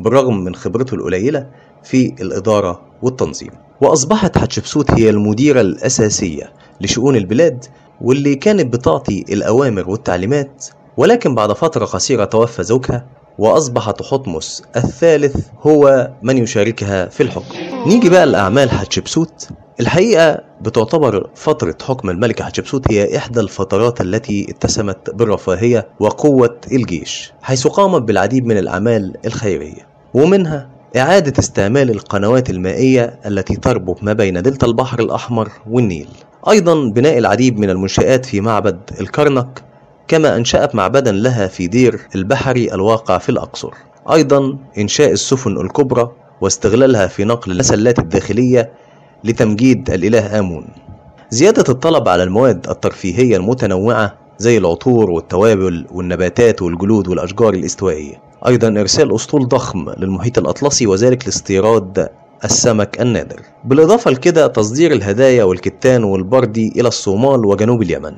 بالرغم 0.00 0.44
من 0.44 0.54
خبرته 0.54 0.94
القليلة 0.94 1.46
في 1.82 2.14
الإدارة 2.20 2.82
والتنظيم. 3.02 3.50
وأصبحت 3.80 4.38
حتشبسوت 4.38 4.90
هي 4.90 5.10
المديرة 5.10 5.60
الأساسية 5.60 6.52
لشؤون 6.80 7.16
البلاد 7.16 7.64
واللي 8.00 8.34
كانت 8.34 8.72
بتعطي 8.72 9.24
الأوامر 9.28 9.90
والتعليمات 9.90 10.66
ولكن 10.96 11.34
بعد 11.34 11.52
فترة 11.52 11.84
قصيرة 11.84 12.24
توفى 12.24 12.62
زوجها 12.62 13.06
وأصبح 13.38 13.90
تحتمس 13.90 14.62
الثالث 14.76 15.48
هو 15.60 16.10
من 16.22 16.38
يشاركها 16.38 17.06
في 17.08 17.22
الحكم. 17.22 17.54
نيجي 17.86 18.08
بقى 18.08 18.26
لأعمال 18.26 18.70
حتشبسوت. 18.70 19.48
الحقيقة 19.80 20.40
بتعتبر 20.60 21.30
فترة 21.34 21.76
حكم 21.82 22.10
الملكة 22.10 22.44
حتشبسوت 22.44 22.92
هي 22.92 23.16
إحدى 23.16 23.40
الفترات 23.40 24.00
التي 24.00 24.46
اتسمت 24.50 25.10
بالرفاهية 25.10 25.88
وقوة 26.00 26.60
الجيش 26.72 27.32
حيث 27.42 27.66
قامت 27.66 28.02
بالعديد 28.02 28.46
من 28.46 28.58
الأعمال 28.58 29.16
الخيرية 29.26 29.86
ومنها 30.14 30.68
إعادة 30.96 31.32
استعمال 31.38 31.90
القنوات 31.90 32.50
المائية 32.50 33.18
التي 33.26 33.56
تربط 33.56 34.02
ما 34.02 34.12
بين 34.12 34.42
دلتا 34.42 34.66
البحر 34.66 35.00
الأحمر 35.00 35.48
والنيل. 35.70 36.08
أيضا 36.50 36.88
بناء 36.88 37.18
العديد 37.18 37.58
من 37.58 37.70
المنشآت 37.70 38.26
في 38.26 38.40
معبد 38.40 38.78
الكرنك 39.00 39.62
كما 40.08 40.36
أنشأت 40.36 40.74
معبدا 40.74 41.12
لها 41.12 41.46
في 41.46 41.66
دير 41.66 42.00
البحري 42.14 42.74
الواقع 42.74 43.18
في 43.18 43.28
الأقصر. 43.28 43.70
أيضا 44.12 44.58
إنشاء 44.78 45.12
السفن 45.12 45.60
الكبرى 45.60 46.10
واستغلالها 46.40 47.06
في 47.06 47.24
نقل 47.24 47.52
المسلات 47.52 47.98
الداخلية 47.98 48.72
لتمجيد 49.24 49.90
الإله 49.90 50.38
آمون. 50.38 50.66
زيادة 51.30 51.64
الطلب 51.68 52.08
على 52.08 52.22
المواد 52.22 52.68
الترفيهية 52.70 53.36
المتنوعة 53.36 54.14
زي 54.38 54.58
العطور 54.58 55.10
والتوابل 55.10 55.86
والنباتات 55.90 56.62
والجلود 56.62 57.08
والأشجار 57.08 57.54
الاستوائية. 57.54 58.33
أيضا 58.46 58.80
إرسال 58.80 59.14
أسطول 59.14 59.48
ضخم 59.48 59.90
للمحيط 59.90 60.38
الأطلسي 60.38 60.86
وذلك 60.86 61.24
لاستيراد 61.26 62.08
السمك 62.44 63.00
النادر. 63.00 63.40
بالإضافة 63.64 64.10
لكده 64.10 64.46
تصدير 64.46 64.92
الهدايا 64.92 65.44
والكتان 65.44 66.04
والبردي 66.04 66.72
إلى 66.76 66.88
الصومال 66.88 67.46
وجنوب 67.46 67.82
اليمن 67.82 68.12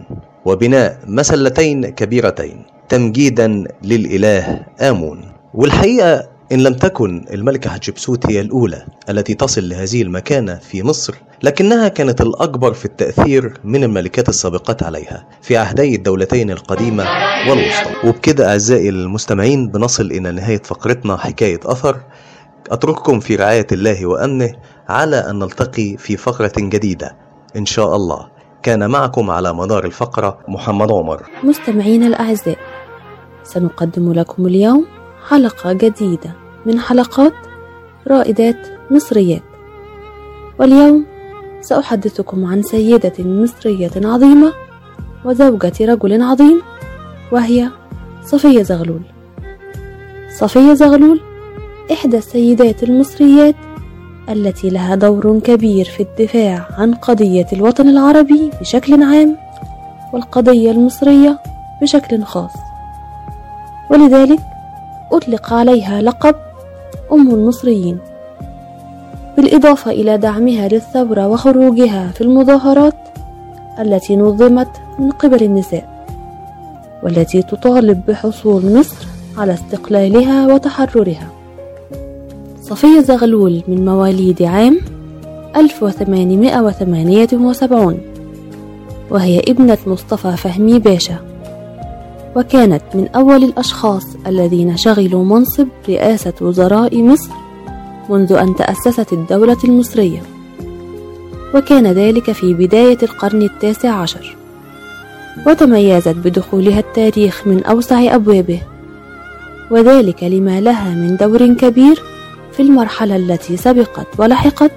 وبناء 0.44 0.98
مسلتين 1.06 1.88
كبيرتين 1.88 2.62
تمجيدا 2.88 3.64
للإله 3.82 4.60
آمون. 4.80 5.32
والحقيقة 5.54 6.28
إن 6.52 6.58
لم 6.62 6.74
تكن 6.74 7.24
الملكة 7.32 7.70
حتشبسوت 7.70 8.26
هي 8.26 8.40
الأولى 8.40 8.86
التي 9.10 9.34
تصل 9.34 9.68
لهذه 9.68 10.02
المكانة 10.02 10.54
في 10.54 10.82
مصر. 10.82 11.14
لكنها 11.42 11.88
كانت 11.88 12.20
الأكبر 12.20 12.72
في 12.72 12.84
التأثير 12.84 13.60
من 13.64 13.84
الملكات 13.84 14.28
السابقات 14.28 14.82
عليها 14.82 15.26
في 15.42 15.56
عهدي 15.56 15.94
الدولتين 15.94 16.50
القديمة 16.50 17.04
والوسطى. 17.48 18.08
وبكده 18.08 18.50
أعزائي 18.50 18.88
المستمعين 18.88 19.68
بنصل 19.68 20.06
إلى 20.06 20.30
نهاية 20.30 20.62
فقرتنا 20.62 21.16
حكاية 21.16 21.60
أثر. 21.64 21.96
أترككم 22.70 23.20
في 23.20 23.36
رعاية 23.36 23.66
الله 23.72 24.06
وأمنه 24.06 24.52
على 24.88 25.16
أن 25.16 25.38
نلتقي 25.38 25.96
في 25.96 26.16
فقرة 26.16 26.52
جديدة. 26.58 27.16
إن 27.56 27.66
شاء 27.66 27.96
الله. 27.96 28.28
كان 28.62 28.90
معكم 28.90 29.30
على 29.30 29.54
مدار 29.54 29.84
الفقرة 29.84 30.38
محمد 30.48 30.92
عمر. 30.92 31.22
مستمعينا 31.44 32.06
الأعزاء 32.06 32.58
سنقدم 33.42 34.12
لكم 34.12 34.46
اليوم 34.46 34.86
حلقة 35.28 35.72
جديدة 35.72 36.32
من 36.66 36.80
حلقات 36.80 37.32
رائدات 38.08 38.68
مصريات. 38.90 39.42
واليوم 40.58 41.06
سأحدثكم 41.68 42.44
عن 42.44 42.62
سيدة 42.62 43.12
مصرية 43.18 43.90
عظيمة 43.96 44.52
وزوجة 45.24 45.72
رجل 45.80 46.22
عظيم 46.22 46.62
وهي 47.32 47.70
صفية 48.24 48.62
زغلول. 48.62 49.02
صفية 50.38 50.74
زغلول 50.74 51.20
إحدى 51.92 52.18
السيدات 52.18 52.82
المصريات 52.82 53.54
التي 54.28 54.70
لها 54.70 54.94
دور 54.94 55.40
كبير 55.40 55.84
في 55.84 56.02
الدفاع 56.02 56.68
عن 56.78 56.94
قضية 56.94 57.46
الوطن 57.52 57.88
العربي 57.88 58.50
بشكل 58.60 59.02
عام 59.02 59.36
والقضية 60.12 60.70
المصرية 60.70 61.38
بشكل 61.82 62.22
خاص. 62.22 62.52
ولذلك 63.90 64.40
أطلق 65.12 65.52
عليها 65.52 66.02
لقب 66.02 66.34
أم 67.12 67.30
المصريين. 67.30 67.98
بالإضافة 69.36 69.90
إلى 69.90 70.18
دعمها 70.18 70.68
للثورة 70.68 71.28
وخروجها 71.28 72.10
في 72.14 72.20
المظاهرات 72.20 72.94
التي 73.80 74.16
نظمت 74.16 74.68
من 74.98 75.10
قبل 75.10 75.42
النساء 75.42 75.96
والتي 77.02 77.42
تطالب 77.42 78.02
بحصول 78.08 78.78
مصر 78.78 79.06
على 79.38 79.54
استقلالها 79.54 80.54
وتحررها. 80.54 81.28
صفية 82.62 83.00
زغلول 83.00 83.62
من 83.68 83.84
مواليد 83.84 84.42
عام 84.42 84.78
1878 85.56 87.98
وهي 89.10 89.40
ابنة 89.40 89.78
مصطفى 89.86 90.36
فهمي 90.36 90.78
باشا 90.78 91.16
وكانت 92.36 92.82
من 92.94 93.08
أول 93.08 93.44
الأشخاص 93.44 94.04
الذين 94.26 94.76
شغلوا 94.76 95.24
منصب 95.24 95.68
رئاسة 95.88 96.32
وزراء 96.40 97.02
مصر 97.02 97.30
منذ 98.10 98.32
أن 98.32 98.56
تأسست 98.56 99.12
الدولة 99.12 99.56
المصرية. 99.64 100.22
وكان 101.54 101.86
ذلك 101.86 102.32
في 102.32 102.54
بداية 102.54 102.98
القرن 103.02 103.42
التاسع 103.42 103.90
عشر. 103.90 104.36
وتميزت 105.46 106.16
بدخولها 106.16 106.78
التاريخ 106.78 107.46
من 107.46 107.64
أوسع 107.64 108.14
أبوابه. 108.14 108.60
وذلك 109.70 110.22
لما 110.24 110.60
لها 110.60 110.94
من 110.94 111.16
دور 111.16 111.54
كبير 111.54 112.02
في 112.52 112.62
المرحلة 112.62 113.16
التي 113.16 113.56
سبقت 113.56 114.06
ولحقت 114.18 114.72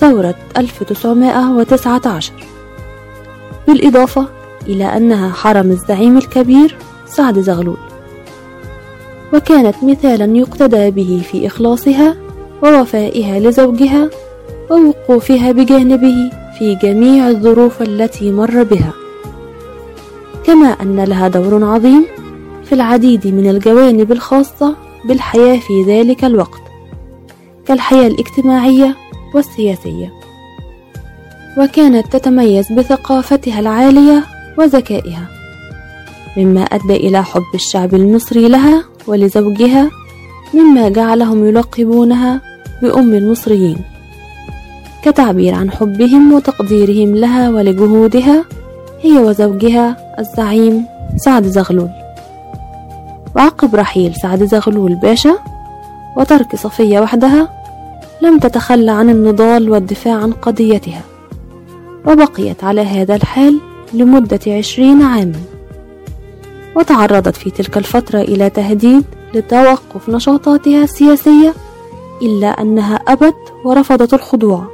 ثورة 0.00 0.34
1919 0.56 2.32
بالإضافة 3.68 4.26
إلى 4.66 4.84
أنها 4.84 5.32
حرم 5.32 5.70
الزعيم 5.70 6.18
الكبير 6.18 6.76
سعد 7.06 7.38
زغلول. 7.38 7.76
وكانت 9.34 9.74
مثالا 9.82 10.36
يقتدى 10.36 10.90
به 10.90 11.22
في 11.30 11.46
إخلاصها 11.46 12.16
ووفائها 12.62 13.40
لزوجها 13.40 14.10
ووقوفها 14.70 15.52
بجانبه 15.52 16.30
في 16.58 16.74
جميع 16.82 17.28
الظروف 17.28 17.82
التي 17.82 18.30
مر 18.32 18.62
بها. 18.62 18.92
كما 20.44 20.66
أن 20.68 21.04
لها 21.04 21.28
دور 21.28 21.64
عظيم 21.64 22.06
في 22.64 22.74
العديد 22.74 23.26
من 23.26 23.50
الجوانب 23.50 24.12
الخاصة 24.12 24.74
بالحياة 25.04 25.56
في 25.58 25.82
ذلك 25.86 26.24
الوقت 26.24 26.60
كالحياة 27.66 28.06
الاجتماعية 28.06 28.96
والسياسية. 29.34 30.12
وكانت 31.58 32.16
تتميز 32.16 32.72
بثقافتها 32.72 33.60
العالية 33.60 34.24
وذكائها 34.58 35.28
مما 36.36 36.60
أدى 36.62 36.96
إلى 36.96 37.24
حب 37.24 37.42
الشعب 37.54 37.94
المصري 37.94 38.48
لها 38.48 38.84
ولزوجها 39.06 39.90
مما 40.54 40.88
جعلهم 40.88 41.46
يلقبونها 41.48 42.40
بأم 42.82 43.14
المصريين. 43.14 43.78
كتعبير 45.02 45.54
عن 45.54 45.70
حبهم 45.70 46.32
وتقديرهم 46.32 47.16
لها 47.16 47.50
ولجهودها 47.50 48.44
هي 49.00 49.18
وزوجها 49.18 49.96
الزعيم 50.18 50.86
سعد 51.16 51.46
زغلول. 51.46 51.90
وعقب 53.36 53.74
رحيل 53.74 54.14
سعد 54.14 54.44
زغلول 54.44 54.94
باشا 54.94 55.38
وترك 56.16 56.56
صفية 56.56 57.00
وحدها 57.00 57.48
لم 58.22 58.38
تتخلى 58.38 58.90
عن 58.90 59.10
النضال 59.10 59.70
والدفاع 59.70 60.14
عن 60.14 60.32
قضيتها. 60.32 61.02
وبقيت 62.06 62.64
على 62.64 62.80
هذا 62.80 63.14
الحال 63.14 63.60
لمدة 63.94 64.40
عشرين 64.46 65.02
عاما. 65.02 65.40
وتعرضت 66.76 67.36
في 67.36 67.50
تلك 67.50 67.76
الفترة 67.76 68.20
إلى 68.20 68.50
تهديد 68.50 69.04
لتوقف 69.34 70.08
نشاطاتها 70.08 70.84
السياسية 70.84 71.54
إلا 72.22 72.46
أنها 72.46 72.94
أبت 72.94 73.52
ورفضت 73.64 74.14
الخضوع 74.14 74.66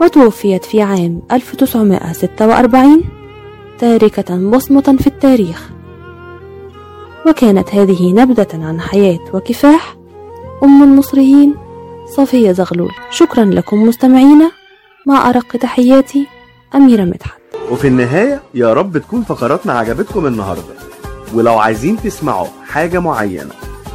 وتوفيت 0.00 0.64
في 0.64 0.82
عام 0.82 1.22
1946 1.32 3.02
تاركة 3.78 4.50
بصمة 4.50 4.96
في 5.00 5.06
التاريخ. 5.06 5.70
وكانت 7.28 7.74
هذه 7.74 8.12
نبذة 8.12 8.48
عن 8.54 8.80
حياة 8.80 9.18
وكفاح 9.34 9.96
أم 10.62 10.82
المصريين 10.82 11.54
صفية 12.16 12.52
زغلول. 12.52 12.92
شكرا 13.10 13.44
لكم 13.44 13.82
مستمعينا 13.82 14.50
مع 15.06 15.30
أرق 15.30 15.56
تحياتي 15.56 16.26
أميرة 16.74 17.04
مدحت. 17.04 17.40
وفي 17.70 17.88
النهاية 17.88 18.42
يا 18.54 18.72
رب 18.72 18.98
تكون 18.98 19.22
فقراتنا 19.22 19.72
عجبتكم 19.72 20.26
النهاردة 20.26 20.74
ولو 21.34 21.58
عايزين 21.58 21.96
تسمعوا 21.96 22.46
حاجة 22.68 22.98
معينة 22.98 23.50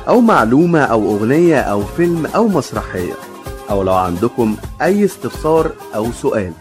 أو 0.07 0.21
معلومة 0.21 0.79
أو 0.79 1.15
أغنية 1.15 1.59
أو 1.59 1.83
فيلم 1.97 2.25
أو 2.25 2.47
مسرحية 2.47 3.13
أو 3.69 3.83
لو 3.83 3.93
عندكم 3.93 4.55
أي 4.81 5.05
استفسار 5.05 5.71
أو 5.95 6.11
سؤال. 6.11 6.51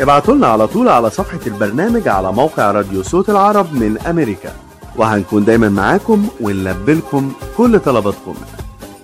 ابعتوا 0.00 0.34
لنا 0.34 0.46
على 0.46 0.66
طول 0.66 0.88
على 0.88 1.10
صفحة 1.10 1.40
البرنامج 1.46 2.08
على 2.08 2.32
موقع 2.32 2.70
راديو 2.70 3.02
صوت 3.02 3.30
العرب 3.30 3.74
من 3.74 3.98
أمريكا. 3.98 4.52
وهنكون 4.96 5.44
دايما 5.44 5.68
معاكم 5.68 6.26
ونلبي 6.40 6.94
لكم 6.94 7.32
كل 7.56 7.80
طلباتكم. 7.80 8.34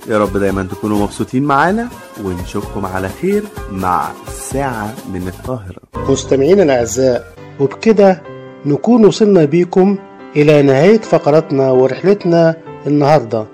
يا 0.08 0.18
رب 0.18 0.36
دايما 0.36 0.62
تكونوا 0.62 0.98
مبسوطين 0.98 1.42
معانا 1.42 1.88
ونشوفكم 2.24 2.86
على 2.86 3.08
خير 3.08 3.44
مع 3.72 4.08
ساعة 4.32 4.94
من 5.12 5.28
القاهرة. 5.28 6.08
مستمعينا 6.08 6.62
الأعزاء 6.62 7.34
وبكده 7.60 8.22
نكون 8.66 9.04
وصلنا 9.04 9.44
بيكم 9.44 9.98
إلى 10.36 10.62
نهاية 10.62 11.00
فقرتنا 11.00 11.70
ورحلتنا 11.70 12.56
النهاردة. 12.86 13.46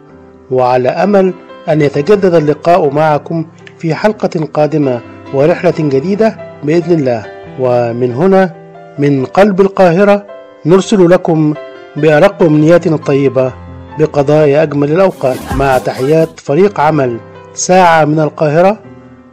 وعلى 0.50 0.88
أمل 0.88 1.34
أن 1.68 1.80
يتجدد 1.80 2.34
اللقاء 2.34 2.90
معكم 2.90 3.46
في 3.78 3.94
حلقة 3.94 4.48
قادمة 4.54 5.00
ورحلة 5.34 5.74
جديدة 5.78 6.36
بإذن 6.64 6.98
الله. 6.98 7.24
ومن 7.60 8.14
هنا 8.14 8.54
من 8.98 9.24
قلب 9.24 9.60
القاهرة 9.60 10.26
نرسل 10.66 11.10
لكم 11.10 11.54
بأرق 11.96 12.42
أمنياتنا 12.42 12.94
الطيبة 12.94 13.52
بقضاء 13.98 14.62
أجمل 14.62 14.92
الأوقات. 14.92 15.36
مع 15.56 15.78
تحيات 15.78 16.40
فريق 16.40 16.80
عمل 16.80 17.18
ساعة 17.54 18.04
من 18.04 18.20
القاهرة 18.20 18.78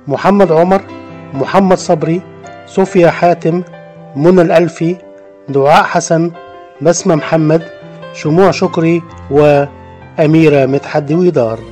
محمد 0.07 0.51
عمر 0.51 0.81
محمد 1.33 1.77
صبري 1.77 2.21
صوفيا 2.67 3.09
حاتم 3.09 3.63
منى 4.15 4.41
الألفي 4.41 4.95
دعاء 5.49 5.83
حسن 5.83 6.31
بسمة 6.81 7.15
محمد 7.15 7.61
شموع 8.13 8.51
شكري 8.51 9.01
وأميرة 10.19 10.65
مدحت 10.65 11.03
دويدار 11.03 11.59